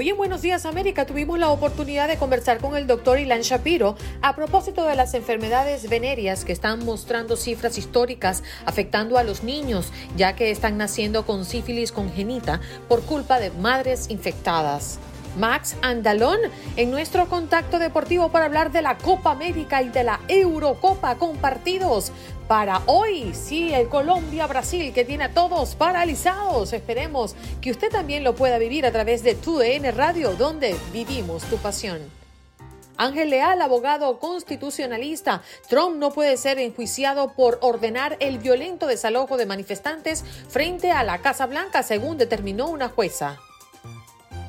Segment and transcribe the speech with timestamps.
[0.00, 3.96] Hoy en Buenos Días América tuvimos la oportunidad de conversar con el doctor Ilan Shapiro
[4.22, 9.92] a propósito de las enfermedades venéreas que están mostrando cifras históricas afectando a los niños,
[10.16, 15.00] ya que están naciendo con sífilis congénita por culpa de madres infectadas.
[15.36, 16.38] Max Andalón
[16.76, 22.12] en nuestro contacto deportivo para hablar de la Copa América y de la Eurocopa compartidos
[22.48, 23.32] para hoy.
[23.34, 26.72] Sí, el Colombia-Brasil que tiene a todos paralizados.
[26.72, 31.44] Esperemos que usted también lo pueda vivir a través de tu DN Radio, donde vivimos
[31.44, 32.00] tu pasión.
[32.96, 35.42] Ángel Leal, abogado constitucionalista.
[35.68, 41.18] Trump no puede ser enjuiciado por ordenar el violento desalojo de manifestantes frente a la
[41.18, 43.38] Casa Blanca, según determinó una jueza.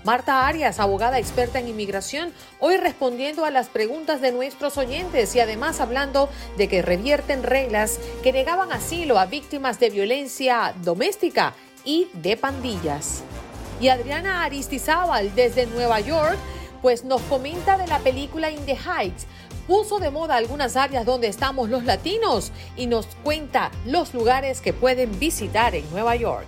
[0.09, 5.39] Marta Arias, abogada experta en inmigración, hoy respondiendo a las preguntas de nuestros oyentes y
[5.39, 11.53] además hablando de que revierten reglas que negaban asilo a víctimas de violencia doméstica
[11.85, 13.21] y de pandillas.
[13.79, 16.39] Y Adriana Aristizábal desde Nueva York,
[16.81, 19.27] pues nos comenta de la película In the Heights,
[19.67, 24.73] puso de moda algunas áreas donde estamos los latinos y nos cuenta los lugares que
[24.73, 26.47] pueden visitar en Nueva York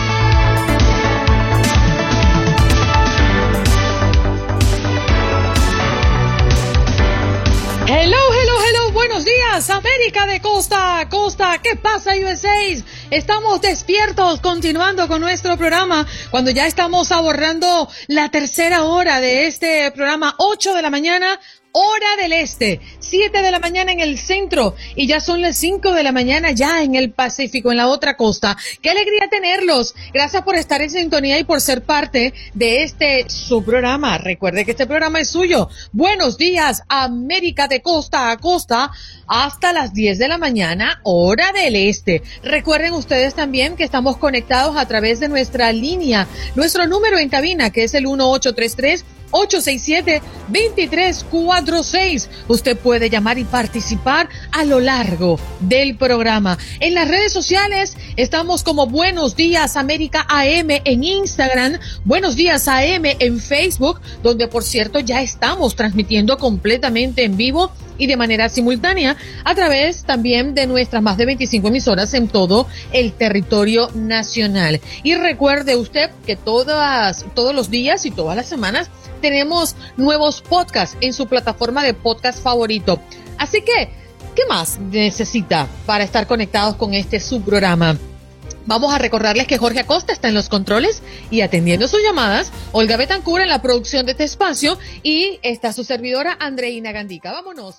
[7.93, 11.59] Hello, hello, hello, buenos días, América de costa costa.
[11.61, 12.47] ¿Qué pasa, USA?
[13.11, 19.91] Estamos despiertos, continuando con nuestro programa, cuando ya estamos abordando la tercera hora de este
[19.91, 21.37] programa, 8 de la mañana,
[21.73, 25.91] hora del este, 7 de la mañana en el centro y ya son las 5
[25.93, 28.57] de la mañana ya en el Pacífico, en la otra costa.
[28.81, 29.93] Qué alegría tenerlos.
[30.13, 34.17] Gracias por estar en sintonía y por ser parte de este su programa.
[34.17, 35.69] Recuerde que este programa es suyo.
[35.91, 38.91] Buenos días, América de costa a costa
[39.31, 42.21] hasta las 10 de la mañana, hora del este.
[42.43, 47.69] Recuerden ustedes también que estamos conectados a través de nuestra línea, nuestro número en cabina
[47.69, 52.27] que es el 1833 867-2346.
[52.49, 56.57] Usted puede llamar y participar a lo largo del programa.
[56.79, 63.05] En las redes sociales estamos como Buenos Días América AM en Instagram, Buenos Días AM
[63.05, 69.15] en Facebook, donde por cierto ya estamos transmitiendo completamente en vivo y de manera simultánea
[69.43, 74.81] a través también de nuestras más de 25 emisoras en todo el territorio nacional.
[75.03, 78.89] Y recuerde usted que todas, todos los días y todas las semanas
[79.21, 82.99] tenemos nuevos podcasts en su plataforma de podcast favorito.
[83.37, 83.91] Así que,
[84.35, 87.97] ¿qué más necesita para estar conectados con este subprograma?
[88.65, 92.97] Vamos a recordarles que Jorge Acosta está en los controles y atendiendo sus llamadas, Olga
[92.97, 97.31] Betancur en la producción de este espacio y está su servidora Andreina Gandica.
[97.31, 97.77] Vámonos.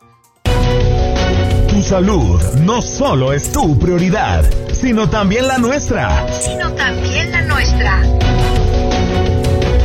[1.69, 6.27] Tu salud no solo es tu prioridad, sino también la nuestra.
[6.41, 8.03] Sino también la nuestra.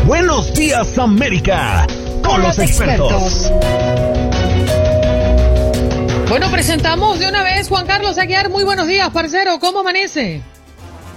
[0.06, 1.86] Buenos días América,
[2.24, 3.52] con, los, expertos.
[6.30, 8.50] Bueno, presentamos de una vez Juan Carlos Aguiar.
[8.50, 9.60] Muy buenos días, parcero.
[9.60, 10.42] ¿Cómo amanece?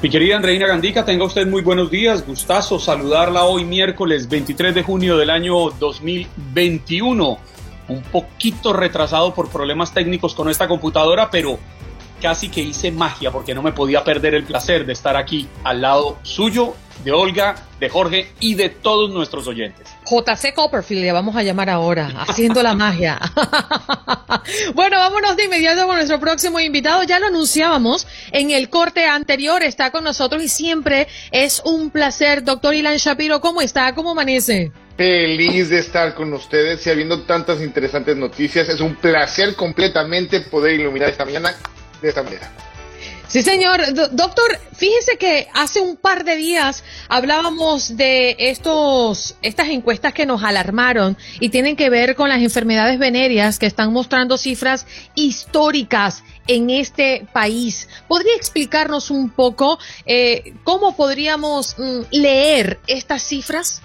[0.02, 2.26] Mi querida Andreina Gandica, tenga usted muy buenos días.
[2.26, 7.38] Gustazo saludarla hoy miércoles 23 de junio del año 2021.
[7.88, 11.58] Un poquito retrasado por problemas técnicos con esta computadora, pero
[12.20, 15.80] casi que hice magia porque no me podía perder el placer de estar aquí al
[15.80, 16.74] lado suyo,
[17.04, 19.88] de Olga, de Jorge y de todos nuestros oyentes.
[20.04, 23.18] JC Copperfield le vamos a llamar ahora, haciendo la magia.
[24.74, 27.02] bueno, vámonos de inmediato con nuestro próximo invitado.
[27.04, 32.44] Ya lo anunciábamos en el corte anterior, está con nosotros y siempre es un placer.
[32.44, 33.94] Doctor Ilan Shapiro, ¿cómo está?
[33.94, 34.72] ¿Cómo amanece?
[34.96, 38.68] Feliz de estar con ustedes y habiendo tantas interesantes noticias.
[38.68, 41.54] Es un placer completamente poder iluminar esta mañana
[43.30, 43.80] Sí, señor.
[44.10, 50.42] doctor, fíjese que hace un par de días hablábamos de estos, estas encuestas que nos
[50.42, 56.70] alarmaron y tienen que ver con las enfermedades venéreas que están mostrando cifras históricas en
[56.70, 57.88] este país.
[58.08, 63.80] ¿Podría explicarnos un poco eh, cómo podríamos mm, leer estas cifras?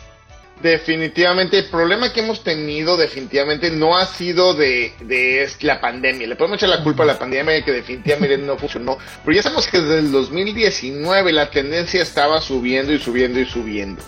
[0.62, 6.28] Definitivamente, el problema que hemos tenido definitivamente no ha sido de, de la pandemia.
[6.28, 8.98] Le podemos echar la culpa a la pandemia que definitivamente no funcionó.
[9.24, 14.02] Pero ya sabemos que desde el 2019 la tendencia estaba subiendo y subiendo y subiendo.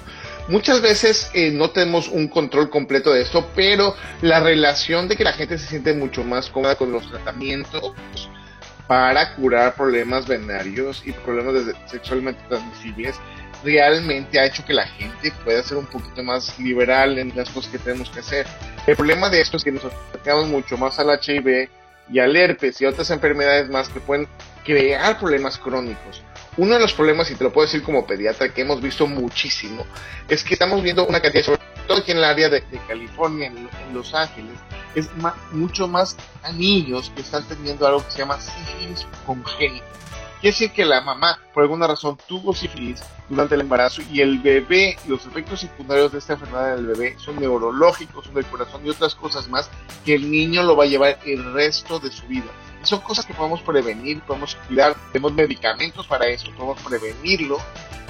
[0.48, 5.26] Muchas veces eh, no tenemos un control completo de esto, pero la relación de que
[5.26, 7.92] la gente se siente mucho más cómoda con los tratamientos
[8.88, 13.20] para curar problemas venarios y problemas sexualmente transmisibles
[13.64, 17.72] realmente ha hecho que la gente pueda ser un poquito más liberal en las cosas
[17.72, 18.46] que tenemos que hacer.
[18.86, 21.70] El problema de esto es que nos acercamos mucho más al HIV
[22.10, 24.28] y al herpes y otras enfermedades más que pueden
[24.64, 26.24] crear problemas crónicos.
[26.58, 29.86] Uno de los problemas, y te lo puedo decir como pediatra, que hemos visto muchísimo,
[30.28, 33.94] es que estamos viendo una cantidad, sobre todo aquí en el área de, California, en,
[33.94, 34.58] Los Ángeles,
[34.96, 35.10] es
[35.52, 39.86] mucho más a niños que están teniendo algo que se llama sífilis congénita
[40.40, 44.38] Quiere decir que la mamá, por alguna razón, tuvo sífilis durante el embarazo y el
[44.38, 48.90] bebé, los efectos secundarios de esta enfermedad del bebé son neurológicos, son del corazón y
[48.90, 49.70] otras cosas más
[50.06, 52.46] que el niño lo va a llevar el resto de su vida.
[52.82, 57.58] Y son cosas que podemos prevenir, podemos cuidar, tenemos medicamentos para eso, podemos prevenirlo.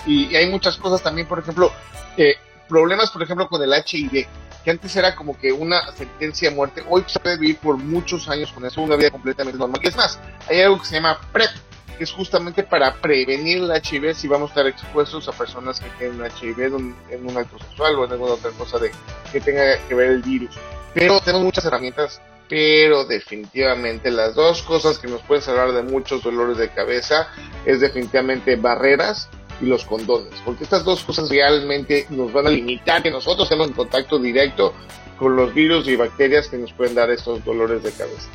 [0.06, 1.72] Y, hay muchas cosas también, por ejemplo,
[2.18, 2.36] eh,
[2.68, 4.28] problemas, por ejemplo, con el HIV
[4.68, 8.28] que antes era como que una sentencia de muerte, hoy se puede vivir por muchos
[8.28, 9.80] años con eso, una vida completamente normal.
[9.82, 10.20] Y es más,
[10.50, 11.52] hay algo que se llama PrEP,
[11.98, 15.90] que es justamente para prevenir el HIV si vamos a estar expuestos a personas que
[15.98, 16.60] tienen HIV
[17.10, 18.92] en un acto sexual o en alguna otra cosa de,
[19.32, 20.56] que tenga que ver el virus.
[20.94, 26.24] Pero tenemos muchas herramientas, pero definitivamente las dos cosas que nos pueden salvar de muchos
[26.24, 27.28] dolores de cabeza
[27.66, 29.30] es definitivamente barreras
[29.62, 33.68] y los condones, porque estas dos cosas realmente nos van a limitar que nosotros estemos
[33.68, 34.74] en contacto directo
[35.18, 38.30] con los virus y bacterias que nos pueden dar estos dolores de cabeza.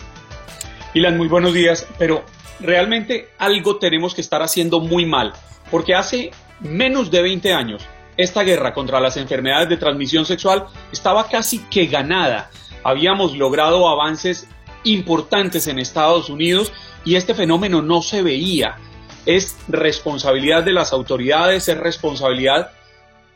[0.95, 2.23] Ilan, muy buenos días, pero
[2.61, 5.33] realmente algo tenemos que estar haciendo muy mal,
[5.71, 7.83] porque hace menos de 20 años
[8.19, 12.51] esta guerra contra las enfermedades de transmisión sexual estaba casi que ganada.
[12.85, 14.47] Habíamos logrado avances
[14.85, 16.75] importantes en Estados Unidos
[17.07, 18.77] y este fenómeno no se veía.
[19.25, 22.71] Es responsabilidad de las autoridades, es responsabilidad,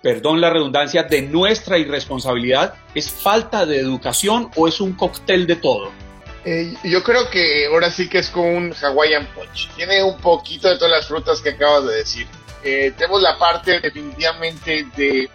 [0.02, 5.56] perdón la redundancia, de nuestra irresponsabilidad, es falta de educación o es un cóctel de
[5.56, 6.05] todo.
[6.48, 9.68] Eh, yo creo que ahora sí que es como un Hawaiian Punch.
[9.74, 12.28] Tiene un poquito de todas las frutas que acabas de decir.
[12.62, 15.28] Eh, tenemos la parte definitivamente de,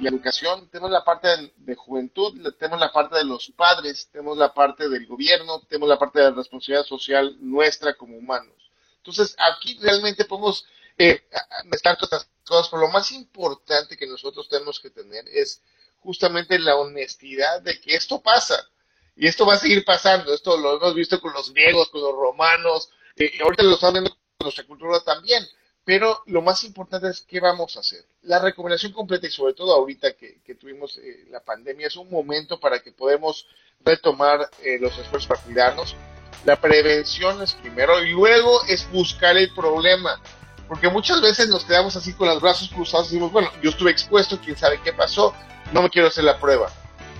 [0.00, 4.52] la educación, tenemos la parte de, juventud, tenemos la parte de los padres, tenemos la
[4.52, 8.56] parte del gobierno, tenemos la parte de la responsabilidad social nuestra como humanos.
[8.96, 10.66] Entonces, aquí realmente podemos
[10.98, 11.22] eh,
[11.66, 15.62] mezclar todas estas cosas, pero lo más importante que nosotros tenemos que tener es
[16.00, 18.68] justamente la honestidad de que esto pasa
[19.14, 22.12] y esto va a seguir pasando, esto lo hemos visto con los griegos, con los
[22.12, 25.46] romanos, eh, y ahorita lo estamos viendo con nuestra cultura también.
[25.84, 28.04] Pero lo más importante es qué vamos a hacer.
[28.22, 32.60] La recomendación completa y sobre todo ahorita que, tuvimos eh, la pandemia es un momento
[32.60, 33.48] para que podamos
[33.80, 35.96] retomar eh, los esfuerzos para cuidarnos.
[36.44, 40.20] La prevención es primero y luego es buscar el problema.
[40.68, 43.90] Porque muchas veces nos quedamos así con los brazos cruzados y decimos, bueno, yo estuve
[43.90, 45.34] expuesto, quién sabe qué pasó,
[45.72, 46.72] no me quiero hacer la prueba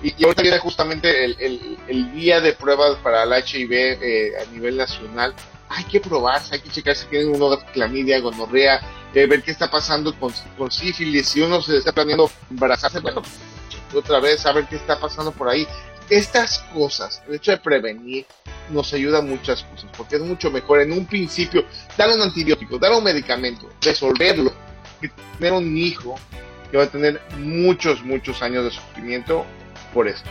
[0.03, 4.75] y, ahorita viene justamente el, el, día de pruebas para el HIV eh, a nivel
[4.75, 5.33] nacional.
[5.69, 8.81] Hay que probarse, hay que checar si tienen uno clamidia, gonorrea,
[9.13, 11.29] eh, ver qué está pasando con, con sífilis.
[11.29, 13.21] Si uno se está planeando embarazarse, bueno,
[13.95, 15.65] otra vez a ver qué está pasando por ahí.
[16.09, 18.25] Estas cosas, el hecho de prevenir,
[18.69, 21.63] nos ayuda a muchas cosas, porque es mucho mejor en un principio
[21.97, 24.53] dar un antibiótico, dar un medicamento, resolverlo,
[24.99, 26.15] que tener un hijo
[26.69, 29.45] que va a tener muchos, muchos años de sufrimiento
[29.93, 30.29] por esto.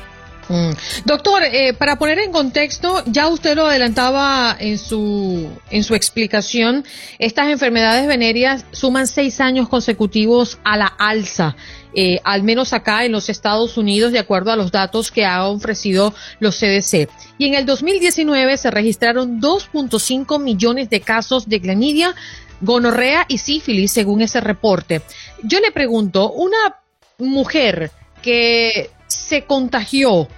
[0.49, 0.73] Mm.
[1.04, 6.85] Doctor, eh, para poner en contexto, ya usted lo adelantaba en su, en su explicación,
[7.19, 11.57] estas enfermedades venéreas suman seis años consecutivos a la alza,
[11.95, 15.47] eh, al menos acá en los Estados Unidos, de acuerdo a los datos que ha
[15.47, 17.09] ofrecido los CDC.
[17.38, 22.14] Y en el 2019 se registraron 2.5 millones de casos de clamidia,
[22.61, 25.02] gonorrea y sífilis, según ese reporte.
[25.42, 26.76] Yo le pregunto, una
[27.19, 27.90] mujer
[28.23, 30.28] que se contagió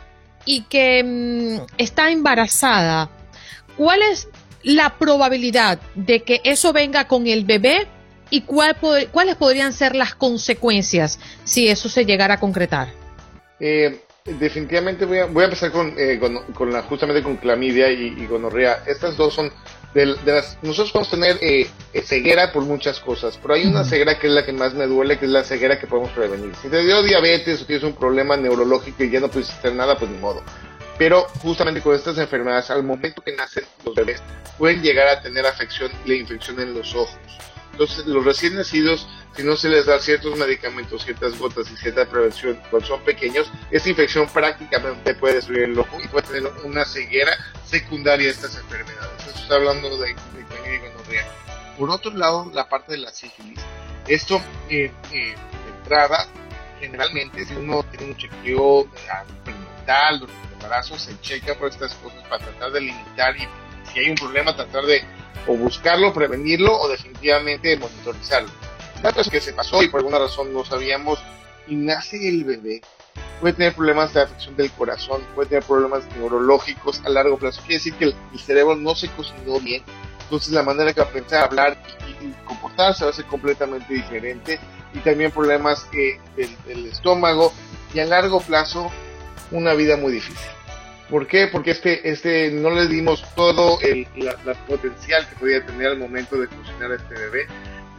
[0.45, 3.11] y que mm, está embarazada,
[3.77, 4.29] ¿cuál es
[4.63, 7.87] la probabilidad de que eso venga con el bebé
[8.31, 8.77] y cuál,
[9.13, 12.89] cuáles podrían ser las consecuencias si eso se llegara a concretar?
[13.61, 18.83] Eh, definitivamente voy a, empezar con, eh, con, la, justamente con clamidia y, y gonorrea.
[18.87, 19.53] Estas dos son
[19.95, 21.71] de, las, nosotros podemos tener eh,
[22.03, 25.19] ceguera por muchas cosas, pero hay una ceguera que es la que más me duele,
[25.19, 26.53] que es la ceguera que podemos prevenir.
[26.61, 29.97] Si te dio diabetes o tienes un problema neurológico y ya no puedes hacer nada,
[29.97, 30.43] pues ni modo.
[30.99, 34.23] Pero justamente con estas enfermedades, al momento que nacen los bebés,
[34.59, 37.19] pueden llegar a tener afección y la infección en los ojos.
[37.75, 39.05] Entonces, los recién nacidos,
[39.37, 43.51] si no se les da ciertos medicamentos, ciertas gotas y cierta prevención cuando son pequeños,
[43.73, 48.57] esta infección prácticamente puede destruir el ojo y puede tener una ceguera secundaria a estas
[48.57, 49.27] enfermedades.
[49.27, 51.27] Eso está hablando de, de gonorrea.
[51.77, 53.59] Por otro lado, la parte de la sífilis.
[54.07, 54.41] Esto,
[54.71, 56.29] eh, eh, de entrada,
[56.79, 62.23] generalmente, si uno tiene un chequeo experimental durante el embarazo, se checa por estas cosas
[62.29, 63.49] para tratar de limitar y
[63.93, 65.05] si hay un problema, tratar de
[65.47, 68.51] o buscarlo, prevenirlo o definitivamente monitorizarlo.
[69.03, 71.19] Dato es que se pasó y por alguna razón no sabíamos
[71.67, 72.81] y nace el bebé.
[73.41, 77.61] Puede tener problemas de afección del corazón, puede tener problemas neurológicos a largo plazo.
[77.63, 79.83] Quiere decir que el, cerebro no se cocinó bien.
[80.23, 81.77] Entonces la manera que va a pensar, hablar
[82.23, 84.59] y, comportarse va a ser completamente diferente.
[84.95, 87.53] Y también problemas eh, del estómago
[87.93, 88.91] y a largo plazo
[89.51, 90.49] una vida muy difícil.
[91.15, 91.47] ¿Por qué?
[91.47, 94.35] Porque este, este no le dimos todo el la,
[94.67, 97.47] potencial que podía tener al momento de cocinar a este bebé.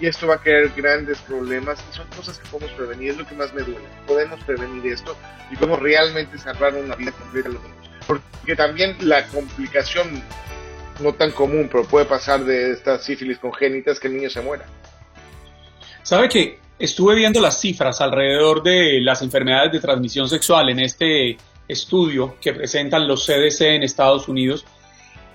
[0.01, 3.25] Y esto va a crear grandes problemas y son cosas que podemos prevenir, es lo
[3.25, 3.86] que más me duele.
[4.05, 5.15] Podemos prevenir esto
[5.50, 7.89] y podemos realmente salvar una vida completa los niños.
[8.05, 10.22] Porque también la complicación
[11.00, 14.65] no tan común, pero puede pasar de estas sífilis congénitas que el niño se muera.
[16.03, 21.38] ¿Sabe que estuve viendo las cifras alrededor de las enfermedades de transmisión sexual en este
[21.67, 24.65] estudio que presentan los CDC en Estados Unidos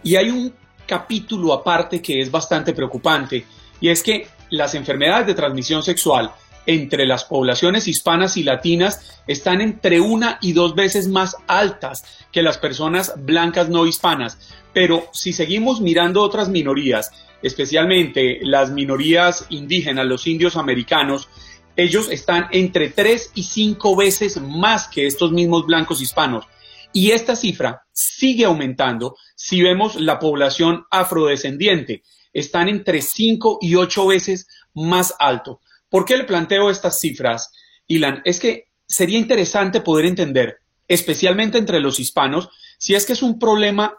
[0.03, 0.53] y hay un
[0.87, 3.45] capítulo aparte que es bastante preocupante
[3.81, 6.33] y es que las enfermedades de transmisión sexual
[6.67, 12.43] entre las poblaciones hispanas y latinas están entre una y dos veces más altas que
[12.43, 14.39] las personas blancas no hispanas.
[14.73, 21.29] Pero si seguimos mirando otras minorías, especialmente las minorías indígenas, los indios americanos,
[21.77, 26.47] ellos están entre tres y cinco veces más que estos mismos blancos hispanos.
[26.93, 32.03] Y esta cifra sigue aumentando si vemos la población afrodescendiente.
[32.33, 35.61] Están entre cinco y ocho veces más alto.
[35.89, 37.53] ¿Por qué le planteo estas cifras,
[37.87, 38.23] Ilan?
[38.25, 40.59] Es que sería interesante poder entender,
[40.89, 42.49] especialmente entre los hispanos,
[42.79, 43.95] si es que es un problema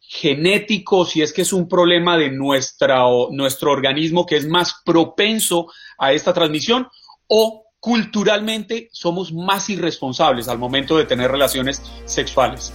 [0.00, 5.66] genético, si es que es un problema de nuestra, nuestro organismo que es más propenso
[5.98, 6.88] a esta transmisión
[7.28, 12.72] o culturalmente somos más irresponsables al momento de tener relaciones sexuales.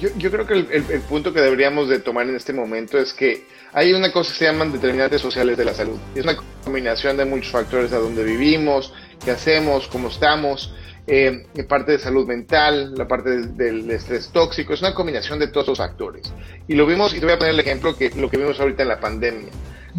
[0.00, 3.92] Yo, creo que el, punto que deberíamos de tomar en este momento es que hay
[3.92, 5.96] una cosa que se llaman determinantes sociales de la salud.
[6.14, 8.92] Es una combinación de muchos factores a donde vivimos,
[9.24, 10.74] qué hacemos, cómo estamos,
[11.06, 15.68] eh, parte de salud mental, la parte del estrés tóxico, es una combinación de todos
[15.68, 16.32] los factores.
[16.66, 18.82] Y lo vimos, y te voy a poner el ejemplo que lo que vimos ahorita
[18.82, 19.50] en la pandemia.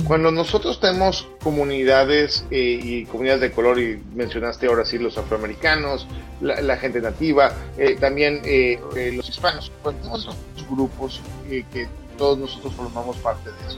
[0.07, 6.07] Cuando nosotros tenemos comunidades eh, y comunidades de color, y mencionaste ahora sí los afroamericanos,
[6.41, 8.79] la, gente nativa, eh, también eh,
[9.15, 13.77] los hispanos, cuando tenemos esos grupos que todos nosotros formamos parte de eso,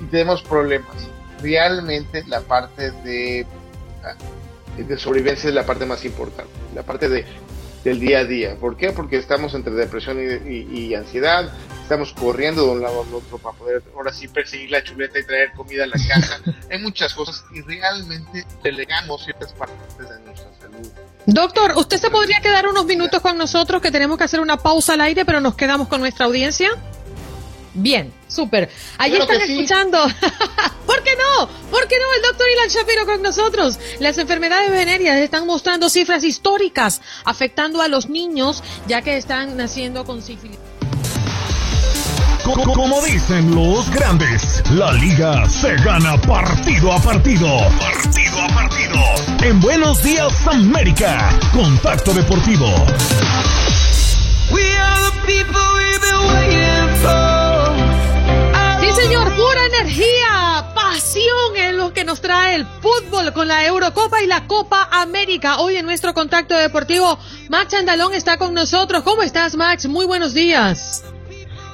[0.00, 1.08] y tenemos problemas,
[1.40, 3.46] realmente la parte de,
[4.02, 4.14] ah,
[4.76, 7.24] de sobrevivencia es la parte más importante, la parte de
[7.88, 8.56] del día a día.
[8.56, 8.92] ¿Por qué?
[8.92, 11.50] Porque estamos entre depresión y, ansiedad,
[11.82, 15.24] estamos corriendo de un lado al otro para poder ahora sí perseguir la chuleta y
[15.24, 16.40] traer comida a la casa.
[16.70, 20.88] Hay muchas cosas y realmente delegamos ciertas partes de nuestra salud.
[21.26, 24.94] Doctor, ¿usted se podría quedar unos minutos con nosotros que tenemos que hacer una pausa
[24.94, 26.70] al aire, pero nos quedamos con nuestra audiencia?
[27.78, 28.68] Bien, súper.
[28.98, 29.98] Ahí están escuchando.
[30.86, 31.48] ¿Por qué no?
[31.70, 33.78] ¿Por qué no el doctor Ilan Shapiro con nosotros?
[34.00, 40.04] Las enfermedades venéreas están mostrando cifras históricas afectando a los niños ya que están naciendo
[40.04, 40.58] con sífilis.
[42.74, 47.46] Como dicen los grandes, la liga se gana partido a partido.
[47.78, 48.98] Partido a partido.
[49.42, 52.74] En Buenos Días América, Contacto Deportivo.
[59.56, 64.88] Energía, pasión es lo que nos trae el fútbol con la Eurocopa y la Copa
[64.90, 65.58] América.
[65.58, 69.02] Hoy en nuestro contacto deportivo, Max Andalón está con nosotros.
[69.02, 69.86] ¿Cómo estás, Max?
[69.86, 71.04] Muy buenos días.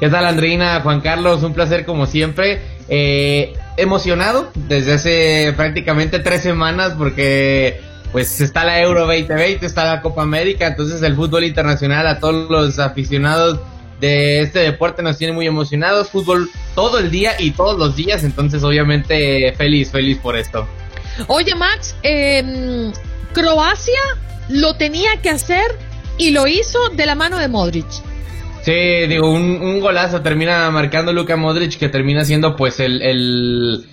[0.01, 0.81] ¿Qué tal, Andreina?
[0.83, 2.61] Juan Carlos, un placer como siempre.
[2.89, 7.81] Eh, emocionado desde hace prácticamente tres semanas porque
[8.13, 12.49] pues está la Euro 2020, está la Copa América, entonces el fútbol internacional a todos
[12.49, 13.59] los aficionados
[14.01, 16.11] de este deporte nos tiene muy emocionados.
[16.11, 20.67] Fútbol todo el día y todos los días, entonces obviamente feliz, feliz por esto.
[21.29, 22.93] Oye Max, eh,
[23.33, 24.01] Croacia
[24.49, 25.65] lo tenía que hacer
[26.19, 27.87] y lo hizo de la mano de Modric.
[28.63, 33.87] Sí, digo, un, un golazo termina marcando Luka Modric que termina siendo pues el, el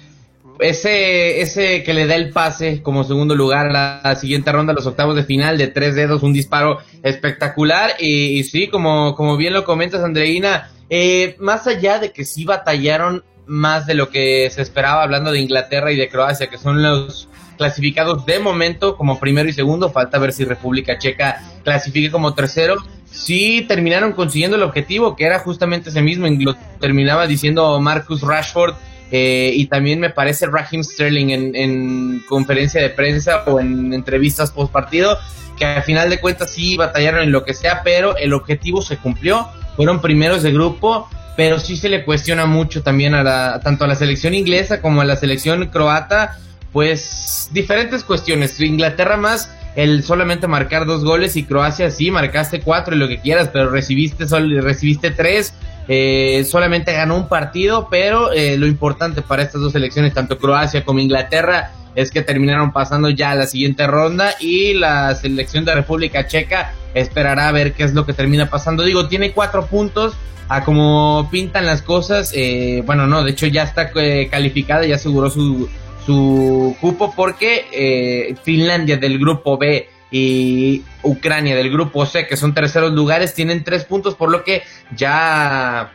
[0.62, 4.86] ese, ese que le da el pase como segundo lugar a la siguiente ronda, los
[4.86, 7.92] octavos de final de tres dedos, un disparo espectacular.
[8.00, 13.24] Y, sí, como, como bien lo comentas, Andreina, eh, más allá de que sí batallaron
[13.48, 17.28] más de lo que se esperaba hablando de Inglaterra y de Croacia, que son los
[17.58, 22.76] clasificados de momento como primero y segundo, falta ver si República Checa clasifique como tercero.
[23.06, 28.74] Sí terminaron consiguiendo el objetivo, que era justamente ese mismo, lo terminaba diciendo Marcus Rashford
[29.12, 34.72] eh, y también me parece Raheem Sterling en, conferencia de prensa o en entrevistas post
[34.72, 35.18] partido,
[35.58, 38.98] que al final de cuentas sí batallaron en lo que sea, pero el objetivo se
[38.98, 39.48] cumplió.
[39.76, 43.88] Fueron primeros de grupo, pero sí se le cuestiona mucho también a la, tanto a
[43.88, 46.38] la selección inglesa como a la selección croata,
[46.72, 48.60] pues diferentes cuestiones.
[48.62, 53.20] Inglaterra más el solamente marcar dos goles y Croacia sí marcaste cuatro y lo que
[53.20, 55.54] quieras, pero recibiste sol, recibiste tres
[55.94, 60.86] eh, solamente ganó un partido, pero eh, lo importante para estas dos selecciones, tanto Croacia
[60.86, 65.76] como Inglaterra, es que terminaron pasando ya a la siguiente ronda y la selección de
[65.76, 68.86] República Checa esperará a ver qué es lo que termina pasando.
[68.86, 70.14] Digo, tiene cuatro puntos.
[70.48, 73.92] A como pintan las cosas, eh, bueno, no, de hecho ya está
[74.30, 75.70] calificada, ya aseguró su,
[76.06, 82.92] su cupo porque Finlandia del grupo B y Ucrania del grupo C, que son terceros
[82.92, 84.64] lugares, tienen tres puntos, por lo que
[84.96, 85.94] ya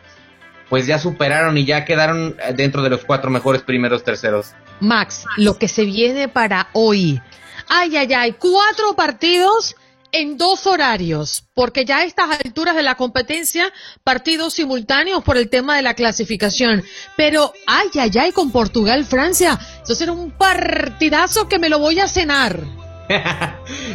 [0.68, 4.52] pues ya superaron y ya quedaron dentro de los cuatro mejores primeros terceros.
[4.80, 7.20] Max, lo que se viene para hoy.
[7.68, 9.76] Ay, ay, ay, cuatro partidos
[10.12, 15.50] en dos horarios, porque ya a estas alturas de la competencia, partidos simultáneos por el
[15.50, 16.82] tema de la clasificación.
[17.16, 22.00] Pero, ay, ay, ay, con Portugal, Francia, eso será un partidazo que me lo voy
[22.00, 22.85] a cenar.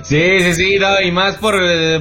[0.04, 1.56] Sí, sí, sí, y más por,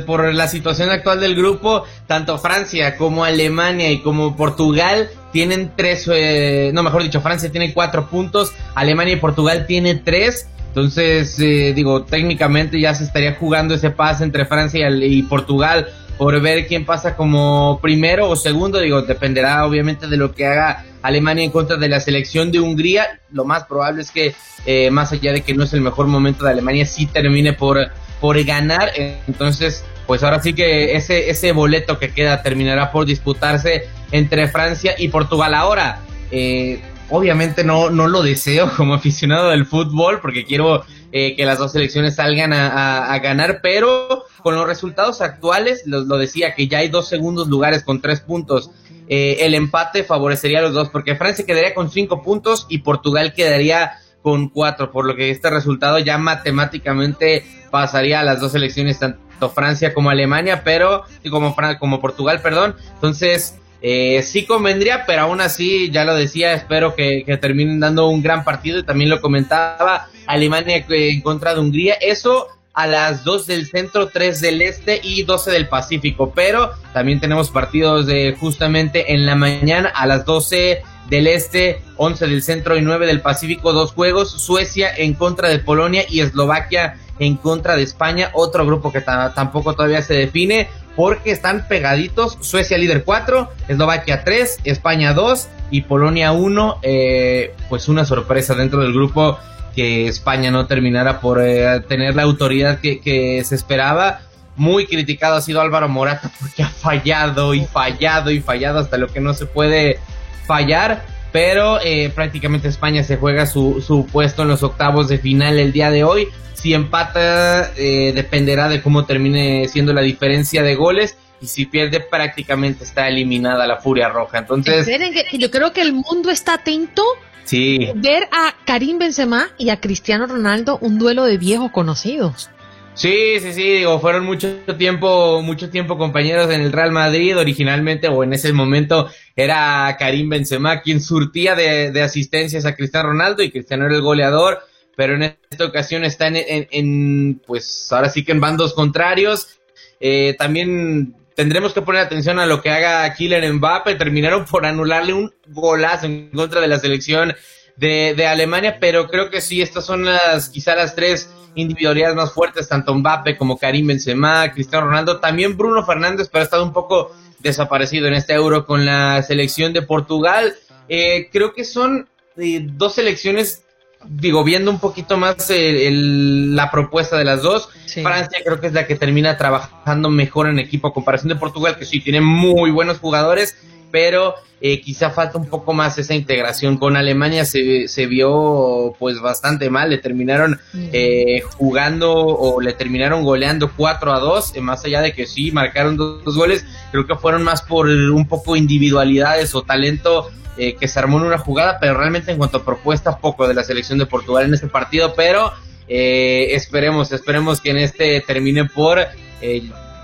[0.04, 6.08] por, la situación actual del grupo, tanto Francia como Alemania y como Portugal tienen tres,
[6.12, 11.72] eh, no, mejor dicho, Francia tiene cuatro puntos, Alemania y Portugal tienen tres, entonces, eh,
[11.74, 15.88] digo, técnicamente ya se estaría jugando ese pase entre Francia y Portugal
[16.20, 18.78] por ver quién pasa como primero o segundo.
[18.78, 23.20] Digo, dependerá obviamente de lo que haga Alemania en contra de la selección de Hungría.
[23.32, 24.34] Lo más probable es que,
[24.66, 27.90] eh, más allá de que no es el mejor momento de Alemania, sí termine por,
[28.20, 28.90] por ganar.
[29.26, 34.96] Entonces, pues ahora sí que ese, ese boleto que queda terminará por disputarse entre Francia
[34.98, 35.54] y Portugal.
[35.54, 41.44] Ahora, eh, obviamente no, no lo deseo como aficionado del fútbol porque quiero eh, que
[41.44, 46.78] las dos selecciones salgan a, ganar, pero con los resultados actuales, lo, decía, que ya
[46.78, 48.70] hay dos segundos lugares con tres puntos.
[49.08, 53.32] Eh, el empate favorecería a los dos, porque Francia quedaría con cinco puntos y Portugal
[53.34, 58.98] quedaría con cuatro, por lo que este resultado ya matemáticamente pasaría a las dos selecciones,
[58.98, 62.76] tanto Francia como Alemania, pero, como, como Portugal, perdón.
[62.94, 68.22] Entonces, eh, sí convendría, pero aún así, ya lo decía, espero que, terminen dando un
[68.22, 71.94] gran partido y también lo comentaba Alemania en contra de Hungría.
[71.94, 76.32] Eso a las 2 del centro, 3 del este y 12 del Pacífico.
[76.34, 82.26] Pero también tenemos partidos de justamente en la mañana a las 12 del este, 11
[82.28, 84.30] del centro y 9 del Pacífico, dos juegos.
[84.30, 89.74] Suecia en contra de Polonia y Eslovaquia en contra de España, otro grupo que tampoco
[89.74, 92.38] todavía se define porque están pegaditos.
[92.40, 96.78] Suecia líder 4, Eslovaquia 3, España 2 y Polonia 1.
[96.82, 99.38] Eh, pues una sorpresa dentro del grupo
[99.74, 104.22] que España no terminara por eh, tener la autoridad que, se esperaba.
[104.56, 109.06] Muy criticado ha sido Álvaro Morata porque ha fallado y fallado y fallado hasta lo
[109.08, 109.98] que no se puede
[110.46, 111.04] fallar.
[111.32, 115.70] Pero eh, prácticamente España se juega su, su puesto en los octavos de final el
[115.70, 116.28] día de hoy.
[116.60, 121.16] Si empata, eh, dependerá de cómo termine siendo la diferencia de goles.
[121.40, 124.38] Y si pierde, prácticamente está eliminada la Furia Roja.
[124.38, 124.86] Entonces.
[125.32, 127.02] yo creo que el mundo está atento.
[127.44, 127.88] Sí.
[127.94, 132.50] Ver a Karim Benzema y a Cristiano Ronaldo un duelo de viejos conocidos.
[132.94, 138.08] Sí, sí, sí, digo, fueron mucho tiempo, mucho tiempo compañeros en el Real Madrid, originalmente
[138.08, 143.50] o en ese momento era Karim Benzema quien surtía de, asistencias a Cristiano Ronaldo y
[143.50, 144.58] Cristiano era el goleador,
[144.96, 149.60] pero en esta ocasión están en, pues ahora sí que en bandos contrarios.
[150.00, 155.12] Eh, también tendremos que poner atención a lo que haga Kylian Mbappe, terminaron por anularle
[155.12, 157.34] un golazo en contra de la selección
[157.76, 162.32] de, de Alemania, pero creo que sí, estas son las, quizá las tres individualidades más
[162.32, 166.72] fuertes, tanto Mbappe como Karim Benzema, Cristiano Ronaldo, también Bruno Fernández, pero ha estado un
[166.72, 170.54] poco desaparecido en este euro con la selección de Portugal.
[170.88, 173.64] Eh, creo que son eh, dos selecciones,
[174.06, 177.68] digo, viendo un poquito más eh, la propuesta de las dos.
[177.86, 181.76] Francia creo que es la que termina trabajando mejor en equipo a comparación de Portugal,
[181.76, 183.56] que sí tiene muy buenos jugadores,
[183.90, 189.18] pero eh, quizá falta un poco más esa integración con Alemania se, se vio pues
[189.18, 194.84] bastante mal le terminaron eh, jugando o le terminaron goleando 4 a 2 eh, más
[194.84, 199.54] allá de que sí marcaron dos, goles creo que fueron más por un poco individualidades
[199.54, 200.30] o talento
[200.78, 203.64] que se armó en una jugada pero realmente en cuanto a propuesta poco de la
[203.64, 205.52] selección de Portugal en este partido pero
[205.88, 209.06] esperemos esperemos que en este termine por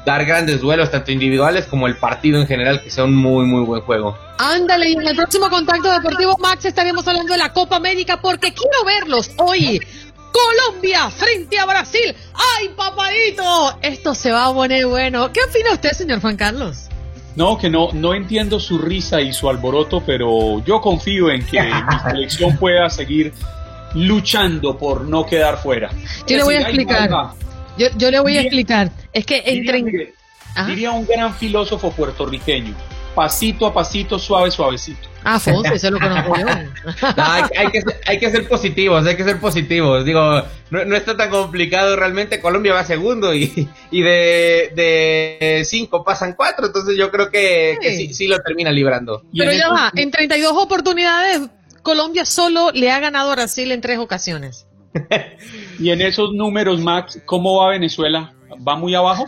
[0.06, 3.64] dar grandes duelos, tanto individuales como el partido en general, que sea un muy, muy
[3.64, 4.16] buen juego.
[4.38, 8.54] Ándale, y en el próximo contacto deportivo, Max, estaremos hablando de la Copa América porque
[8.54, 9.80] quiero verlos hoy.
[10.30, 12.14] Colombia frente a Brasil.
[12.34, 13.78] ¡Ay, papadito!
[13.82, 15.32] Esto se va a poner bueno.
[15.32, 16.85] ¿Qué opina usted, señor Juan Carlos?
[17.36, 21.62] No, que no, no entiendo su risa y su alboroto, pero yo confío en que
[21.62, 21.70] mi
[22.10, 23.32] selección pueda seguir
[23.94, 25.90] luchando por no quedar fuera.
[26.26, 27.10] Yo le voy a explicar.
[27.78, 28.90] Yo, yo le voy a explicar.
[29.12, 30.14] Es que entre...
[30.66, 32.74] Diría, un gran filósofo puertorriqueño,
[33.14, 35.06] pasito a pasito, suave, suavecito.
[35.28, 36.46] Ah, Fonse, eso lo conozco yo.
[37.16, 40.04] hay, que, hay que ser positivos, hay que ser positivos.
[40.04, 42.40] Digo, no, está tan complicado realmente.
[42.40, 48.14] Colombia va segundo y, y de, de cinco pasan cuatro, entonces yo creo que, sí.
[48.14, 49.24] sí, lo termina librando.
[49.36, 51.40] Pero ya va, en 32 oportunidades,
[51.82, 54.68] Colombia solo le ha ganado a Brasil en tres ocasiones.
[55.80, 58.32] y en esos números, Max, ¿cómo va Venezuela?
[58.66, 59.26] ¿Va muy abajo?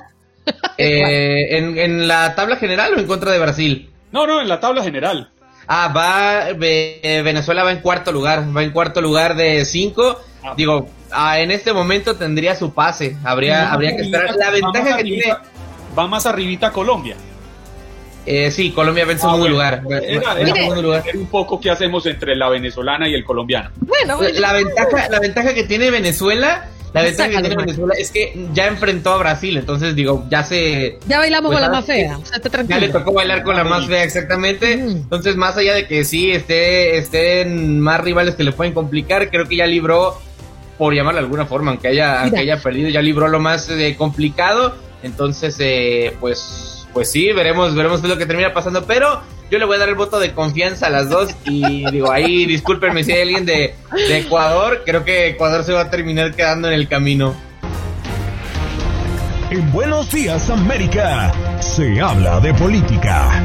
[0.78, 3.90] Eh, ¿en, la tabla general o en contra de Brasil?
[4.12, 5.32] No, no, en la tabla general.
[5.70, 10.18] Ah, va, Venezuela va en cuarto lugar, va en cuarto lugar de cinco.
[10.42, 10.54] Ah.
[10.56, 14.34] Digo, ah, en este momento tendría su pase, habría, habría que esperar.
[14.36, 15.34] La ventaja que tiene...
[15.96, 17.16] Va más arribita Colombia.
[18.24, 19.82] Eh, sí, Colombia va en segundo ah, lugar.
[20.02, 23.70] Era, un poco qué hacemos entre la venezolana y el colombiano.
[23.80, 28.46] Bueno, la, ventaja, la ventaja que tiene Venezuela la ventaja que tiene Venezuela es que
[28.54, 30.98] ya enfrentó a Brasil, entonces digo, ya se...
[31.06, 32.18] Ya bailamos con la más fea,
[32.66, 34.72] Ya le tocó bailar con la más fea, exactamente.
[34.72, 39.46] Entonces, más allá de que sí esté, estén más rivales que le pueden complicar, creo
[39.46, 40.18] que ya libró,
[40.78, 43.94] por llamarlo de alguna forma, aunque haya, aunque haya perdido, ya libró lo más eh,
[43.96, 44.74] complicado.
[45.02, 49.20] Entonces, eh, pues pues sí, veremos, veremos qué es lo que termina pasando, pero
[49.50, 52.46] yo le voy a dar el voto de confianza a las dos y digo, ahí
[52.46, 56.68] discúlpenme si hay alguien de, de Ecuador, creo que Ecuador se va a terminar quedando
[56.68, 57.34] en el camino.
[59.50, 63.42] En Buenos Días América se habla de política.